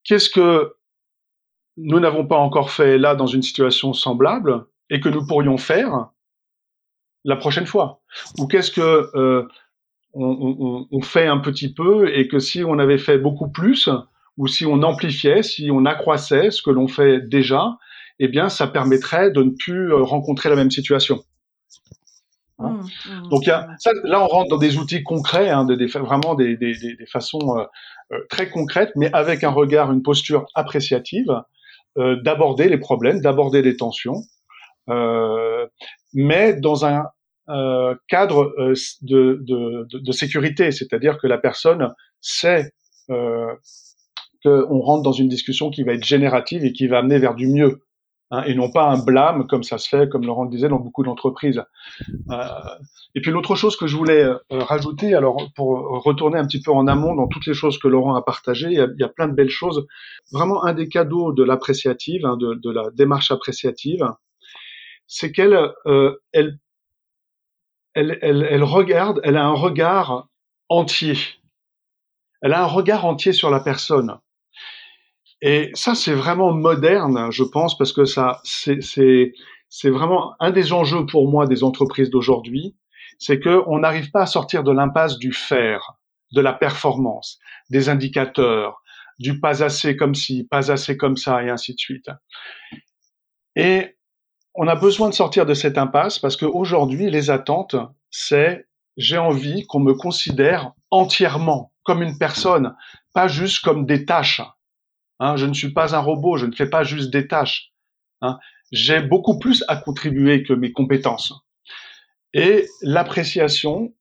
[0.04, 0.74] qu'est-ce que
[1.78, 6.10] nous n'avons pas encore fait là dans une situation semblable et que nous pourrions faire
[7.24, 8.02] la prochaine fois.
[8.40, 9.48] Ou qu'est-ce que euh,
[10.14, 13.90] on, on, on, fait un petit peu et que si on avait fait beaucoup plus,
[14.38, 17.78] ou si on amplifiait, si on accroissait ce que l'on fait déjà,
[18.20, 21.24] eh bien, ça permettrait de ne plus euh, rencontrer la même situation.
[22.60, 22.80] Hein?
[23.06, 25.78] Mmh, mmh, Donc, y a, ça, là, on rentre dans des outils concrets, hein, des,
[25.78, 26.58] des, vraiment des,
[27.12, 27.58] façons
[28.12, 31.42] euh, très concrètes, mais avec un regard, une posture appréciative,
[31.98, 34.24] d'aborder les problèmes, d'aborder les tensions,
[34.90, 35.68] euh,
[36.14, 37.06] mais dans un
[37.50, 38.54] euh, cadre
[39.02, 42.72] de, sécurité, c'est-à-dire que la personne sait
[43.08, 47.48] qu'on rentre dans une discussion qui va être générative et qui va amener vers du
[47.48, 47.82] mieux.
[48.34, 50.80] Hein, et non pas un blâme comme ça se fait, comme Laurent le disait, dans
[50.80, 51.62] beaucoup d'entreprises.
[52.30, 52.44] Euh,
[53.14, 56.72] et puis l'autre chose que je voulais euh, rajouter, alors pour retourner un petit peu
[56.72, 59.34] en amont dans toutes les choses que Laurent a partagées, il y a, plein de
[59.34, 59.86] belles choses.
[60.32, 64.10] Vraiment un des cadeaux de l'appréciative, hein, de, la démarche appréciative,
[65.08, 65.54] c'est qu'elle
[65.86, 66.58] euh, elle,
[67.94, 70.30] elle, elle regarde, elle a un regard
[70.70, 71.18] entier.
[72.42, 74.18] Elle a un regard entier sur la personne.
[75.42, 81.06] Et ça, c'est vraiment moderne, je pense, parce que ça, c'est vraiment un des enjeux
[81.06, 82.76] pour moi des entreprises d'aujourd'hui,
[83.18, 85.94] c'est qu'on n'arrive pas à sortir de l'impasse du faire,
[86.34, 87.40] de la performance,
[87.70, 88.82] des indicateurs,
[89.20, 92.10] du pas assez comme ci, pas assez comme ça, et ainsi de suite.
[93.56, 93.98] Et
[94.54, 97.76] on a besoin de sortir de cette impasse parce qu'aujourd'hui, les attentes,
[98.10, 98.68] c'est
[98.98, 102.76] j'ai envie qu'on me considère entièrement comme une personne,
[103.14, 104.42] pas juste comme des tâches.
[105.24, 107.72] Hein, je ne suis pas un robot, je ne fais pas juste des tâches.
[108.22, 108.40] Hein.
[108.72, 111.32] J'ai beaucoup plus à contribuer que mes compétences.
[112.34, 113.94] Et l'appréciation,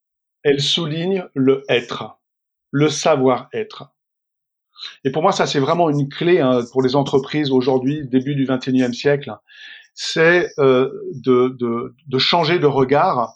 [0.42, 2.18] elle souligne le être,
[2.70, 3.92] le savoir-être.
[5.04, 8.46] Et pour moi, ça c'est vraiment une clé hein, pour les entreprises aujourd'hui, début du
[8.46, 9.36] 21e siècle.
[9.92, 13.34] C'est euh, de, changer de regard.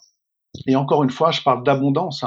[0.65, 2.25] Et encore une fois, je parle d'abondance,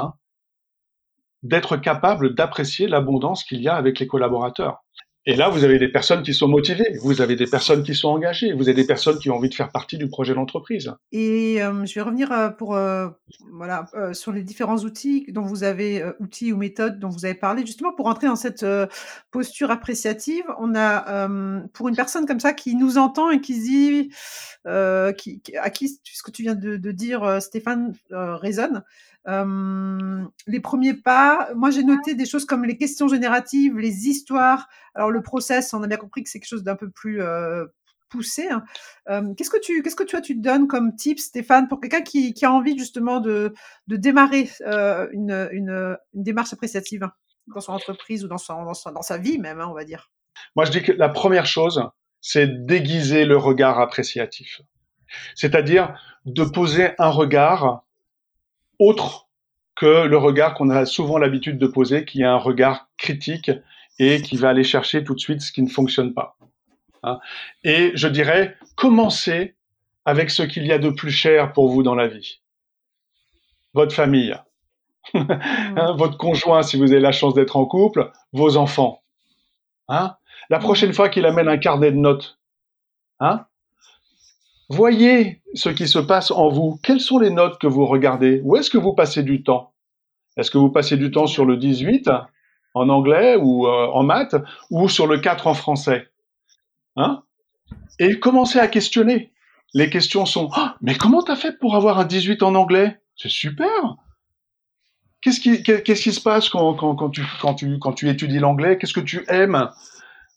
[1.43, 4.85] d'être capable d'apprécier l'abondance qu'il y a avec les collaborateurs.
[5.25, 8.07] Et là, vous avez des personnes qui sont motivées, vous avez des personnes qui sont
[8.07, 10.93] engagées, vous avez des personnes qui ont envie de faire partie du projet d'entreprise.
[11.11, 13.09] Et euh, je vais revenir euh, pour euh,
[13.51, 17.65] voilà sur les différents outils dont vous avez outils ou méthodes dont vous avez parlé
[17.65, 18.65] justement pour entrer dans cette
[19.29, 20.45] posture appréciative.
[20.57, 21.27] On a
[21.73, 24.09] pour une personne comme ça qui nous entend et qui dit
[24.65, 28.83] à qui ce que tu viens de, de dire Stéphane résonne.
[29.25, 34.67] Les premiers pas, moi j'ai noté des choses comme les questions génératives, les histoires.
[34.95, 37.21] Alors le process, on a bien compris que c'est quelque chose d'un peu plus
[38.09, 38.49] poussé.
[38.49, 38.63] Hein.
[39.35, 42.51] Qu'est-ce que tu, qu'est-ce que tu te donnes comme tips, Stéphane, pour quelqu'un qui, a
[42.51, 43.53] envie justement de,
[43.87, 44.49] démarrer
[45.11, 47.07] une, démarche appréciative
[47.53, 50.11] dans son entreprise ou dans sa vie même, hein, on va dire?
[50.55, 51.83] Moi je dis que la première chose,
[52.21, 54.61] c'est déguiser le regard appréciatif.
[55.35, 57.83] C'est-à-dire de poser un regard
[58.79, 59.27] autre
[59.75, 63.51] que le regard qu'on a souvent l'habitude de poser, qui est un regard critique
[63.97, 66.35] et qui va aller chercher tout de suite ce qui ne fonctionne pas.
[67.03, 67.19] Hein.
[67.63, 69.55] Et je dirais, commencez
[70.05, 72.41] avec ce qu'il y a de plus cher pour vous dans la vie.
[73.73, 74.35] Votre famille,
[75.13, 79.01] hein, votre conjoint si vous avez la chance d'être en couple, vos enfants.
[79.87, 80.15] Hein?
[80.49, 82.39] La prochaine fois qu'il amène un carnet de notes,
[83.19, 83.45] hein?
[84.69, 86.79] Voyez ce qui se passe en vous.
[86.83, 88.39] Quelles sont les notes que vous regardez?
[88.43, 89.73] Où est-ce que vous passez du temps?
[90.37, 92.09] Est-ce que vous passez du temps sur le 18
[92.75, 94.35] en anglais ou euh, en maths
[94.69, 96.07] ou sur le 4 en français?
[96.95, 97.23] Hein?
[97.97, 99.33] Et commencez à questionner.
[99.73, 102.99] Les questions sont ah, mais comment t'as fait pour avoir un 18 en anglais?
[103.15, 103.97] C'est super.
[105.21, 108.77] Qu'est-ce qui, se passe quand tu étudies l'anglais?
[108.77, 109.69] Qu'est-ce que tu aimes?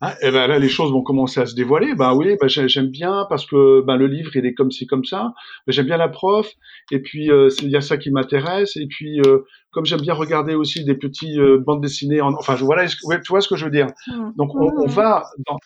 [0.05, 1.95] Hein, et ben là, les choses vont commencer à se dévoiler.
[1.95, 5.05] Ben oui, ben j'aime bien parce que ben le livre il est comme ci comme
[5.05, 5.33] ça.
[5.67, 6.51] Ben, j'aime bien la prof.
[6.91, 8.77] Et puis euh, il y a ça qui m'intéresse.
[8.77, 12.21] Et puis euh, comme j'aime bien regarder aussi des petits euh, bandes dessinées.
[12.21, 12.35] En...
[12.35, 12.97] Enfin voilà, tu
[13.29, 13.87] vois ce que je veux dire?
[14.09, 14.33] Mmh.
[14.37, 14.91] Donc on, on mmh.
[14.91, 15.59] va dans...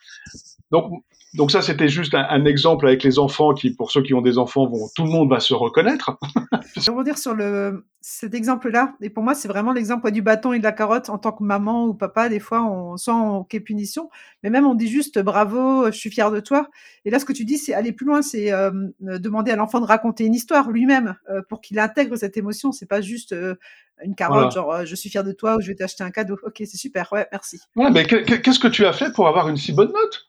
[0.70, 1.03] donc
[1.37, 4.39] donc ça, c'était juste un, exemple avec les enfants qui, pour ceux qui ont des
[4.39, 6.18] enfants, vont, tout le monde va se reconnaître.
[6.76, 8.95] Je vais dire sur le, cet exemple-là.
[9.01, 11.11] Et pour moi, c'est vraiment l'exemple du bâton et de la carotte.
[11.11, 14.09] En tant que maman ou papa, des fois, on sent on punition,
[14.43, 16.68] mais même on dit juste bravo, je suis fier de toi.
[17.05, 18.70] Et là, ce que tu dis, c'est aller plus loin, c'est euh,
[19.01, 22.72] demander à l'enfant de raconter une histoire lui-même euh, pour qu'il intègre cette émotion.
[22.72, 23.57] C'est pas juste euh,
[24.03, 26.37] une carotte, genre je suis fier de toi ou je vais t'acheter un cadeau.
[26.45, 27.61] Ok, c'est super, ouais, merci.
[27.76, 30.26] Ouais, mais qu'est-ce que tu as fait pour avoir une si bonne note?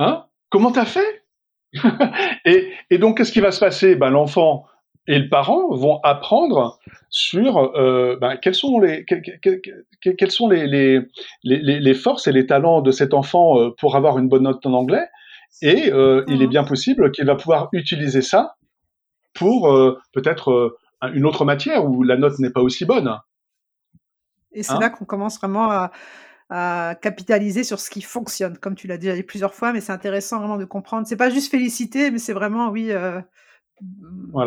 [0.00, 0.24] Hein?
[0.48, 1.24] Comment t'as fait?
[2.46, 3.94] Et, et, donc, qu'est-ce qui va se passer?
[3.94, 4.64] Ben, L'enfant
[5.06, 6.78] et le parent vont apprendre
[7.10, 11.00] sur euh, ben, quelles sont, les, quelles sont les, les,
[11.44, 14.72] les, forces et les talents de cet enfant euh, pour avoir une bonne note en
[14.72, 15.06] anglais?
[15.62, 18.56] Et euh, il est bien possible qu'il va pouvoir utiliser ça
[19.34, 19.72] pour
[20.12, 20.76] peut-être
[21.14, 23.16] une autre matière où la note n'est pas aussi bonne.
[24.52, 24.80] Et c'est hein?
[24.80, 25.92] là qu'on commence vraiment à,
[26.50, 30.38] à capitaliser sur ce qui fonctionne, comme tu l'as dit plusieurs fois, mais c'est intéressant
[30.40, 31.06] vraiment de comprendre.
[31.06, 33.20] C'est pas juste féliciter, mais c'est vraiment, oui, euh,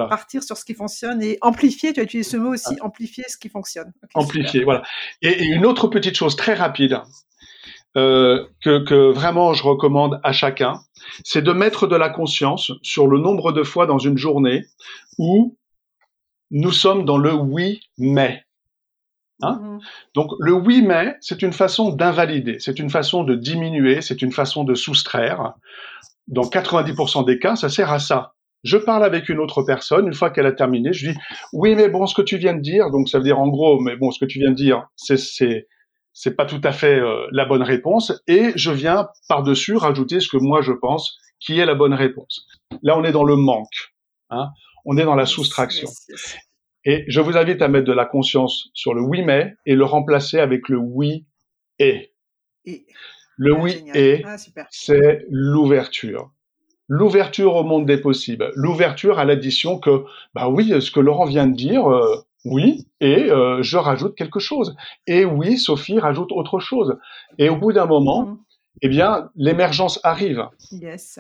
[0.10, 2.86] partir sur ce qui fonctionne et amplifier, tu as utilisé ce mot aussi, ah.
[2.86, 3.92] amplifier ce qui fonctionne.
[4.14, 4.84] amplifier, voilà.
[5.22, 7.02] Et, une autre petite chose très rapide
[7.96, 10.82] euh, que, que vraiment je recommande à chacun,
[11.24, 14.66] c'est de mettre de la conscience sur le nombre de fois dans une journée
[15.18, 15.58] où
[16.52, 18.43] nous sommes dans le oui mais.
[19.42, 19.80] Hein mmh
[20.14, 24.32] Donc le oui mais, c'est une façon d'invalider, c'est une façon de diminuer, c'est une
[24.32, 25.54] façon de soustraire.
[26.28, 28.34] Dans 90% des cas, ça sert à ça.
[28.64, 31.18] Je parle avec une autre personne, une fois qu'elle a terminé, je dis
[31.52, 33.80] oui mais bon ce que tu viens de dire, donc ça veut dire en gros
[33.80, 35.68] mais bon ce que tu viens de dire c'est c'est
[36.14, 40.30] c'est pas tout à fait euh, la bonne réponse et je viens par-dessus rajouter ce
[40.30, 42.48] que moi je pense qui est la bonne réponse.
[42.84, 43.94] Là on est dans le manque,
[44.30, 44.50] hein
[44.86, 45.90] on est dans la soustraction.
[46.86, 49.86] Et je vous invite à mettre de la conscience sur le oui mais et le
[49.86, 51.26] remplacer avec le oui
[51.80, 52.12] et.
[53.38, 54.36] Le ah, oui et, ah,
[54.70, 56.32] c'est l'ouverture.
[56.88, 58.52] L'ouverture au monde des possibles.
[58.56, 60.04] L'ouverture à l'addition que,
[60.34, 64.40] bah oui, ce que Laurent vient de dire, euh, oui, et euh, je rajoute quelque
[64.40, 64.76] chose.
[65.08, 66.98] Et oui, Sophie rajoute autre chose.
[67.38, 68.38] Et au bout d'un moment, mmh.
[68.82, 70.46] eh bien, l'émergence arrive.
[70.72, 71.20] Yes.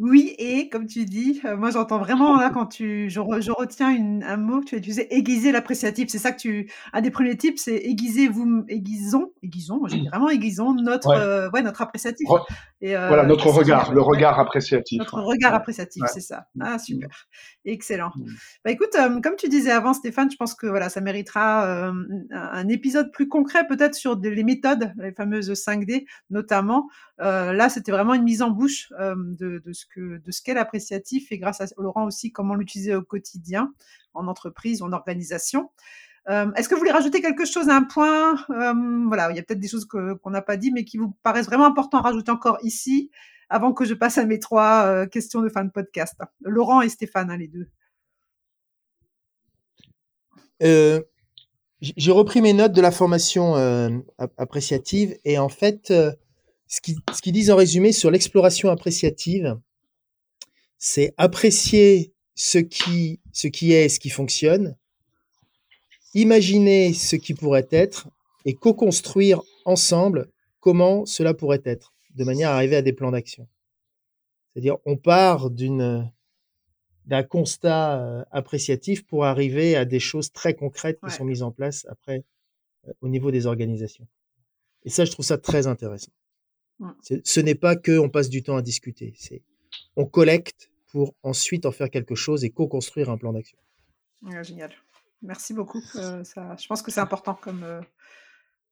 [0.00, 4.60] Oui, et comme tu dis, moi j'entends vraiment là quand tu, je, retiens un mot
[4.60, 6.08] que tu as utilisé, aiguiser l'appréciatif.
[6.08, 9.98] C'est ça que tu, un des premiers types, c'est aiguiser vous, aiguisons, aiguisons, moi j'ai
[10.00, 11.60] dit vraiment aiguisons notre, ouais.
[11.60, 12.26] Notre appréciatif.
[12.80, 14.98] Et, voilà notre regard, le regard appréciatif.
[14.98, 16.46] Notre regard appréciatif, c'est ça.
[16.58, 17.26] Ah super,
[17.66, 18.12] excellent.
[18.16, 18.24] Mmh.
[18.64, 21.92] Bah écoute, comme tu disais avant, Stéphane, je pense que voilà, ça méritera
[22.30, 26.88] un épisode plus concret peut-être sur les méthodes, les fameuses 5D notamment.
[27.18, 31.38] là, c'était vraiment une mise en bouche de, de ce de ce qu'est l'appréciatif et
[31.38, 33.72] grâce à Laurent aussi comment l'utiliser au quotidien
[34.14, 35.70] en entreprise en organisation.
[36.28, 38.74] Euh, est-ce que vous voulez rajouter quelque chose à un point euh,
[39.06, 41.46] Voilà, il y a peut-être des choses qu'on n'a pas dit, mais qui vous paraissent
[41.46, 43.10] vraiment importants à rajouter encore ici,
[43.48, 46.14] avant que je passe à mes trois euh, questions de fin de podcast?
[46.42, 47.68] Laurent et Stéphane, hein, les deux.
[51.80, 53.54] J'ai repris mes notes de la formation
[54.36, 59.58] appréciative et en fait, ce qu'ils disent en résumé sur l'exploration appréciative,
[60.80, 64.76] c'est apprécier ce qui, ce qui est, ce qui fonctionne,
[66.14, 68.08] imaginer ce qui pourrait être
[68.46, 73.46] et co-construire ensemble comment cela pourrait être, de manière à arriver à des plans d'action.
[74.52, 76.10] C'est-à-dire, on part d'une
[77.06, 81.50] d'un constat euh, appréciatif pour arriver à des choses très concrètes qui sont mises en
[81.50, 82.24] place après
[82.86, 84.06] euh, au niveau des organisations.
[84.84, 86.12] Et ça, je trouve ça très intéressant.
[87.02, 89.42] Ce n'est pas que on passe du temps à discuter, c'est
[89.96, 93.58] on collecte pour ensuite en faire quelque chose et co-construire un plan d'action.
[94.42, 94.72] génial.
[95.22, 95.82] Merci beaucoup.
[95.96, 97.80] Euh, ça, je pense que c'est important comme, euh,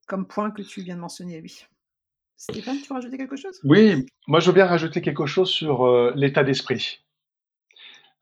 [0.07, 1.65] comme point que tu viens de mentionner, oui.
[2.37, 3.61] Stéphane, tu veux rajouter quelque chose?
[3.65, 7.01] Oui, moi je veux bien rajouter quelque chose sur euh, l'état d'esprit.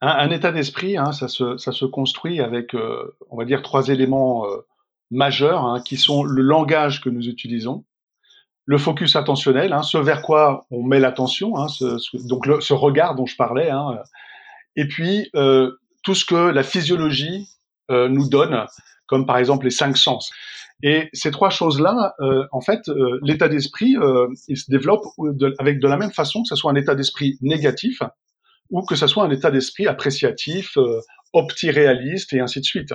[0.01, 2.75] Un, état d'esprit, hein, ça, se, ça, se, construit avec,
[3.31, 4.45] on va dire, trois éléments
[5.09, 7.83] majeurs, hein, qui sont le langage que nous utilisons,
[8.67, 11.97] le focus attentionnel, hein, ce vers quoi on met l'attention, hein, ce,
[12.27, 13.97] donc ce regard dont je parlais, hein,
[14.75, 15.71] et puis euh,
[16.03, 17.47] tout ce que la physiologie
[17.89, 18.67] euh, nous donne
[19.07, 20.31] comme par exemple les cinq sens.
[20.83, 25.03] Et ces trois choses-là, euh, en fait, euh, l'état d'esprit, euh, il se développe
[25.57, 28.03] avec de la même façon que ce soit un état d'esprit négatif
[28.69, 30.77] ou que ce soit un état d'esprit appréciatif,
[31.33, 32.93] opti-réaliste et ainsi de suite.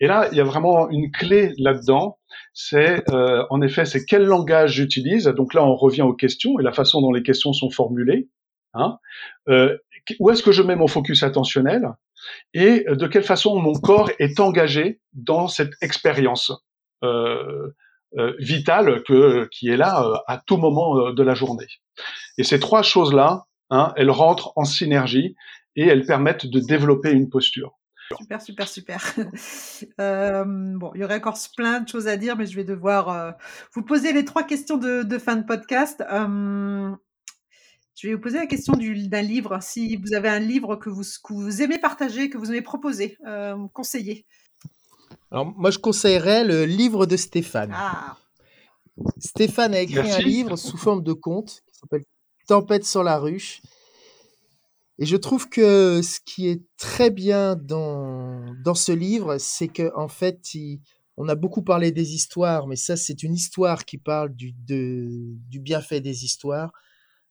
[0.00, 2.18] Et là, il y a vraiment une clé là-dedans.
[2.52, 5.24] C'est en effet, c'est quel langage j'utilise.
[5.24, 8.28] Donc là, on revient aux questions et la façon dont les questions sont formulées.
[8.74, 8.98] Hein.
[10.18, 11.88] où est-ce que je mets mon focus attentionnel
[12.54, 16.52] et de quelle façon mon corps est engagé dans cette expérience
[17.04, 17.74] euh,
[18.16, 19.02] euh, vitale
[19.50, 21.66] qui est là euh, à tout moment de la journée.
[22.38, 25.34] Et ces trois choses-là, hein, elles rentrent en synergie
[25.74, 27.78] et elles permettent de développer une posture.
[28.14, 29.14] Super, super, super.
[30.00, 33.08] Euh, bon, il y aurait encore plein de choses à dire, mais je vais devoir
[33.08, 33.32] euh,
[33.74, 36.02] vous poser les trois questions de, de fin de podcast.
[36.10, 36.90] Euh,
[37.94, 39.58] je vais vous poser la question d'un livre.
[39.62, 43.16] Si vous avez un livre que vous, que vous aimez partager, que vous aimez proposer,
[43.72, 44.26] conseiller.
[45.30, 47.72] Alors, moi, je conseillerais le livre de Stéphane.
[47.74, 48.16] Ah.
[49.18, 52.04] Stéphane a écrit un livre sous forme de conte qui s'appelle
[52.46, 53.60] Tempête sur la ruche.
[54.98, 60.04] Et je trouve que ce qui est très bien dans, dans ce livre, c'est qu'en
[60.04, 60.40] en fait,
[61.18, 65.60] on a beaucoup parlé des histoires, mais ça, c'est une histoire qui parle du, du
[65.60, 66.72] bienfait des histoires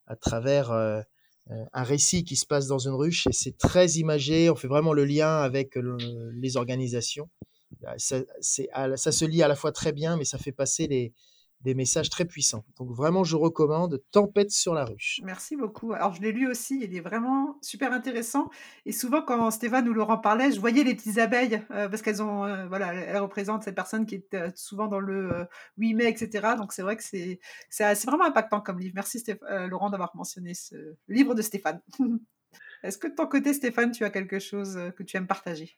[0.05, 1.01] à travers euh,
[1.51, 3.25] euh, un récit qui se passe dans une ruche.
[3.27, 5.75] Et c'est très imagé, on fait vraiment le lien avec
[6.33, 7.29] les organisations.
[7.97, 11.13] Ça, ça, se lit à la fois très bien, mais ça fait passer les,
[11.65, 12.63] des messages très puissants.
[12.77, 15.19] Donc vraiment, je recommande Tempête sur la ruche.
[15.23, 15.93] Merci beaucoup.
[15.93, 18.49] Alors je l'ai lu aussi, il est vraiment super intéressant.
[18.85, 22.21] Et souvent, quand Stéphane ou Laurent parlaient, je voyais les petites abeilles euh, parce qu'elles
[22.21, 25.47] ont, euh, voilà, elles représentent cette personne qui est euh, souvent dans le
[25.77, 26.53] 8 mai, etc.
[26.57, 27.39] Donc c'est vrai que c'est
[27.69, 28.93] c'est vraiment impactant comme livre.
[28.95, 29.23] Merci
[29.67, 30.75] Laurent d'avoir mentionné ce
[31.07, 31.81] livre de Stéphane.
[32.83, 35.75] Est-ce que de ton côté, Stéphane, tu as quelque chose que tu aimes partager?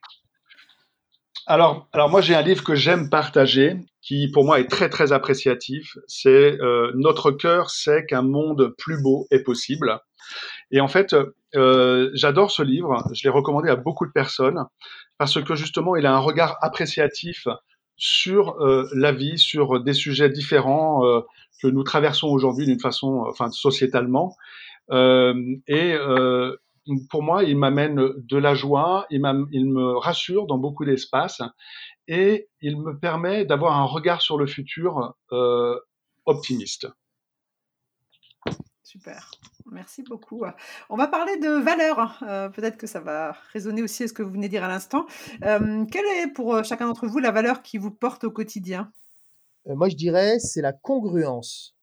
[1.47, 5.11] Alors, alors moi j'ai un livre que j'aime partager, qui pour moi est très très
[5.11, 5.97] appréciatif.
[6.07, 9.99] C'est euh, Notre cœur sait qu'un monde plus beau est possible.
[10.71, 11.15] Et en fait,
[11.55, 13.03] euh, j'adore ce livre.
[13.13, 14.65] Je l'ai recommandé à beaucoup de personnes
[15.17, 17.47] parce que justement, il a un regard appréciatif
[17.97, 21.21] sur euh, la vie, sur des sujets différents euh,
[21.61, 24.35] que nous traversons aujourd'hui d'une façon, enfin sociétalement.
[24.91, 25.33] Euh,
[25.67, 25.95] et
[27.09, 29.21] pour moi, il m'amène de la joie, il,
[29.51, 31.41] il me rassure dans beaucoup d'espaces
[32.07, 35.77] et il me permet d'avoir un regard sur le futur euh,
[36.25, 36.87] optimiste.
[38.83, 39.31] Super.
[39.69, 40.45] Merci beaucoup.
[40.89, 42.17] On va parler de valeurs.
[42.23, 44.69] Euh, peut-être que ça va résonner aussi à ce que vous venez de dire à
[44.69, 45.05] l'instant.
[45.43, 48.91] Euh, quelle est pour chacun d'entre vous la valeur qui vous porte au quotidien?
[49.65, 51.75] Moi, je dirais c'est la congruence.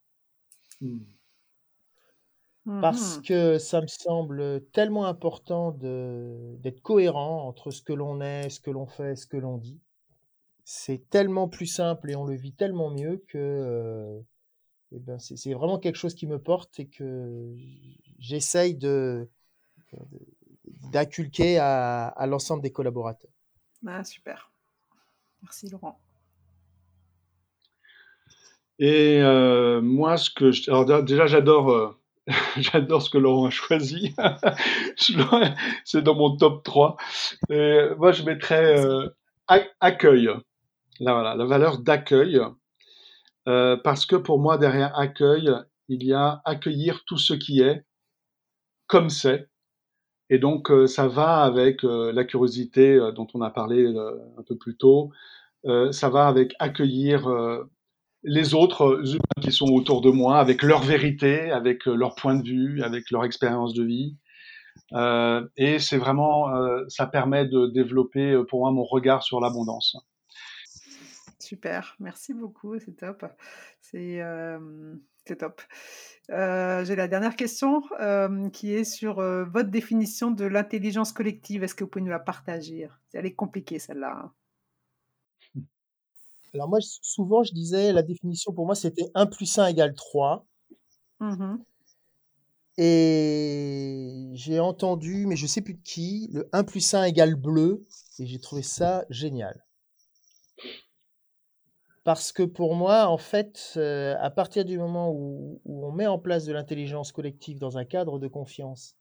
[0.80, 1.00] Hmm.
[2.66, 8.48] Parce mmh que ça me semble tellement important d'être cohérent entre ce que l'on est,
[8.48, 9.78] ce que l'on fait, ce que l'on dit.
[10.64, 14.22] C'est tellement plus simple et on le vit tellement mieux que
[14.92, 17.54] eh ben, c'est vraiment quelque chose qui me porte et que
[18.18, 19.28] j'essaye de
[20.90, 23.30] d'inculquer à, à l'ensemble des collaborateurs.
[23.86, 24.50] Ah, super.
[25.42, 26.00] Merci Laurent.
[28.78, 29.20] Et
[29.82, 30.70] moi, ce que je...
[30.70, 31.98] Alors, déjà, j'adore
[32.56, 34.14] J'adore ce que Laurent a choisi.
[35.84, 36.96] c'est dans mon top 3.
[37.50, 39.08] Et moi, je mettrais euh,
[39.80, 40.26] accueil.
[41.00, 42.40] Là, voilà, la valeur d'accueil.
[43.46, 45.50] Euh, parce que pour moi, derrière accueil,
[45.88, 47.84] il y a accueillir tout ce qui est
[48.86, 49.48] comme c'est.
[50.30, 53.86] Et donc, euh, ça va avec la curiosité dont on a parlé
[54.38, 55.10] un peu plus tôt.
[55.90, 57.28] ça va avec accueillir
[58.24, 62.34] les autres humains qui sont autour de moi, avec leur vérité, avec euh, leur point
[62.34, 64.16] de vue, avec leur expérience de vie.
[64.92, 69.96] Euh, et c'est vraiment, euh, ça permet de développer pour moi mon regard sur l'abondance.
[71.38, 73.26] Super, merci beaucoup, c'est top.
[73.82, 74.22] C'est
[75.38, 75.60] top.
[76.28, 77.82] J'ai la dernière question
[78.52, 81.62] qui est sur votre définition de l'intelligence collective.
[81.62, 82.88] Est-ce que vous pouvez nous la partager?
[83.12, 84.22] Elle est compliquée celle-là.
[84.24, 84.32] Hein.
[86.54, 90.46] Alors moi, souvent, je disais, la définition pour moi, c'était 1 plus 1 égale 3.
[91.20, 91.56] Mmh
[92.76, 97.36] et j'ai entendu, mais je ne sais plus de qui, le 1 plus 1 égale
[97.36, 97.86] bleu,
[98.18, 99.64] et j'ai trouvé ça génial.
[102.02, 106.18] Parce que pour moi, en fait, euh, à partir du moment où, on met en
[106.18, 108.96] place de l'intelligence collective dans un cadre de confiance,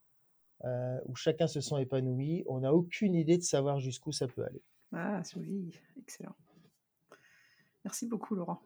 [0.66, 4.46] euh, où chacun se sent épanoui, on n'a aucune idée de savoir jusqu'où ça peut
[4.46, 4.62] aller.
[4.94, 6.36] Ah, oui, excellent.
[7.86, 8.62] Merci beaucoup, Laurent.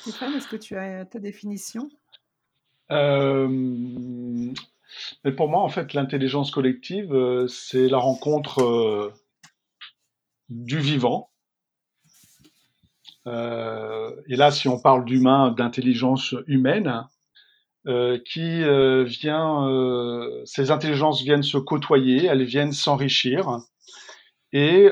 [0.00, 1.90] Stéphane, est-ce que tu as ta définition?
[2.90, 4.52] Euh,
[5.36, 9.12] Pour moi, en fait, l'intelligence collective, euh, c'est la rencontre euh,
[10.48, 11.30] du vivant.
[13.26, 17.06] et là, si on parle d'humain, d'intelligence humaine,
[18.26, 18.62] qui
[19.04, 23.60] vient, ces intelligences viennent se côtoyer, elles viennent s'enrichir,
[24.52, 24.90] et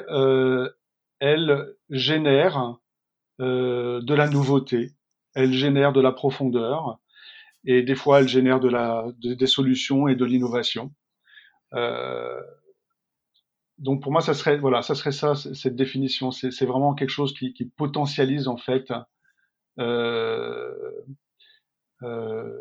[1.22, 2.76] elles génèrent
[3.38, 4.90] de la nouveauté,
[5.34, 7.00] elles génèrent de la profondeur,
[7.64, 10.92] et des fois de la, des solutions et de l'innovation.
[11.74, 12.40] Euh,
[13.78, 16.30] donc pour moi, ça serait voilà, ça serait ça cette définition.
[16.30, 18.92] C'est vraiment quelque chose qui, qui potentialise en fait
[19.78, 20.72] euh,
[22.02, 22.58] euh,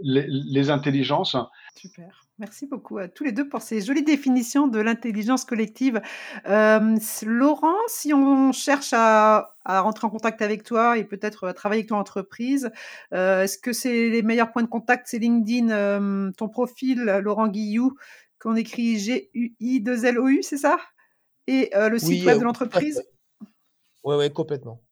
[0.00, 1.36] les, les, intelligences.
[1.76, 2.23] Super.
[2.38, 6.02] Merci beaucoup à tous les deux pour ces jolies définitions de l'intelligence collective.
[6.48, 11.82] Euh, Laurent, si on cherche à, à, rentrer en contact avec toi et peut-être travailler
[11.82, 12.72] avec ton entreprise,
[13.12, 15.06] euh, est-ce que c'est les meilleurs points de contact?
[15.08, 17.94] C'est LinkedIn, euh, ton profil, Laurent Guillou,
[18.40, 20.78] qu'on écrit G-U-I-2-L-O-U, c'est ça?
[21.46, 23.00] Et euh, le site web de l'entreprise?
[24.02, 24.82] Oui, oui, complètement.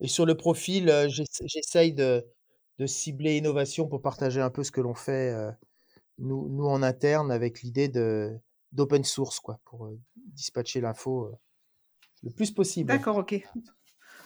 [0.00, 2.22] Et sur le profil, j'essaye de,
[2.78, 5.34] de, cibler innovation pour partager un peu ce que l'on fait
[6.18, 8.36] nous, nous en interne avec l'idée de
[8.72, 11.36] d'open source quoi pour euh, dispatcher l'info euh,
[12.22, 12.88] le plus possible.
[12.88, 13.46] D'accord, ok.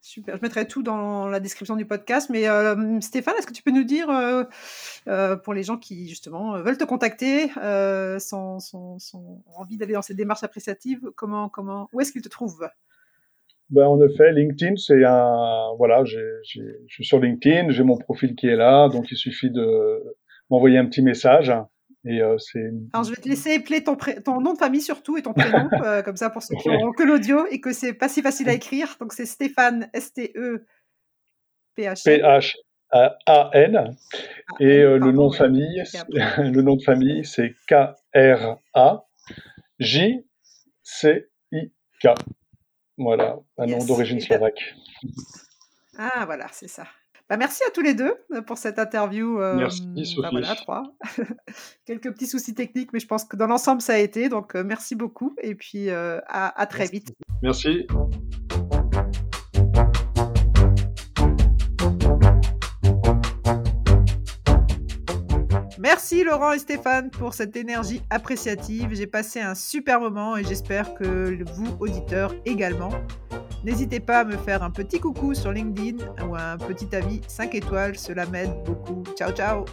[0.00, 2.30] Super, je mettrai tout dans la description du podcast.
[2.30, 4.44] Mais euh, Stéphane, est-ce que tu peux nous dire, euh,
[5.08, 7.48] euh, pour les gens qui justement veulent te contacter,
[8.18, 8.58] sans,
[9.56, 12.68] envie d'aller dans cette démarche appréciative, comment, comment, où est-ce qu'ils te trouvent?
[13.70, 18.46] Ben, en effet, LinkedIn, c'est un, voilà, je suis sur LinkedIn, j'ai mon profil qui
[18.46, 20.16] est là, donc il suffit de
[20.48, 21.52] m'envoyer un petit message
[22.08, 22.36] euh,
[22.92, 25.68] Alors, je vais te laisser épeler ton, ton nom de famille surtout et ton prénom,
[25.84, 28.48] euh, comme ça pour ceux qui n'auront que l'audio et que c'est pas si facile
[28.48, 28.96] à écrire.
[29.00, 30.64] Donc, c'est Stéphane, S-T-E-P-H.
[32.04, 33.96] P-H-A-N.
[34.60, 35.82] Et euh, le, nom de famille,
[36.38, 38.48] le nom de famille, c'est K-R-A-J-C-I-K.
[42.96, 44.74] Voilà, un nom d'origine slovaque.
[45.98, 46.86] Ah, voilà, c'est ça.
[47.28, 49.38] Bah, merci à tous les deux euh, pour cette interview.
[49.38, 50.22] Euh, merci, bah, Sophie.
[50.22, 50.94] Bah, voilà, trois.
[51.84, 54.30] Quelques petits soucis techniques, mais je pense que dans l'ensemble, ça a été.
[54.30, 55.34] Donc, euh, merci beaucoup.
[55.42, 57.12] Et puis, à, à, très vite.
[57.42, 57.86] Merci.
[65.78, 68.88] Merci Laurent et Stéphane pour cette énergie appréciative.
[68.92, 72.90] J'ai passé un super moment et j'espère que vous, auditeurs, également.
[73.64, 77.54] N'hésitez pas à me faire un petit coucou sur LinkedIn ou un petit avis 5
[77.54, 79.04] étoiles, cela m'aide beaucoup.
[79.16, 79.64] Ciao ciao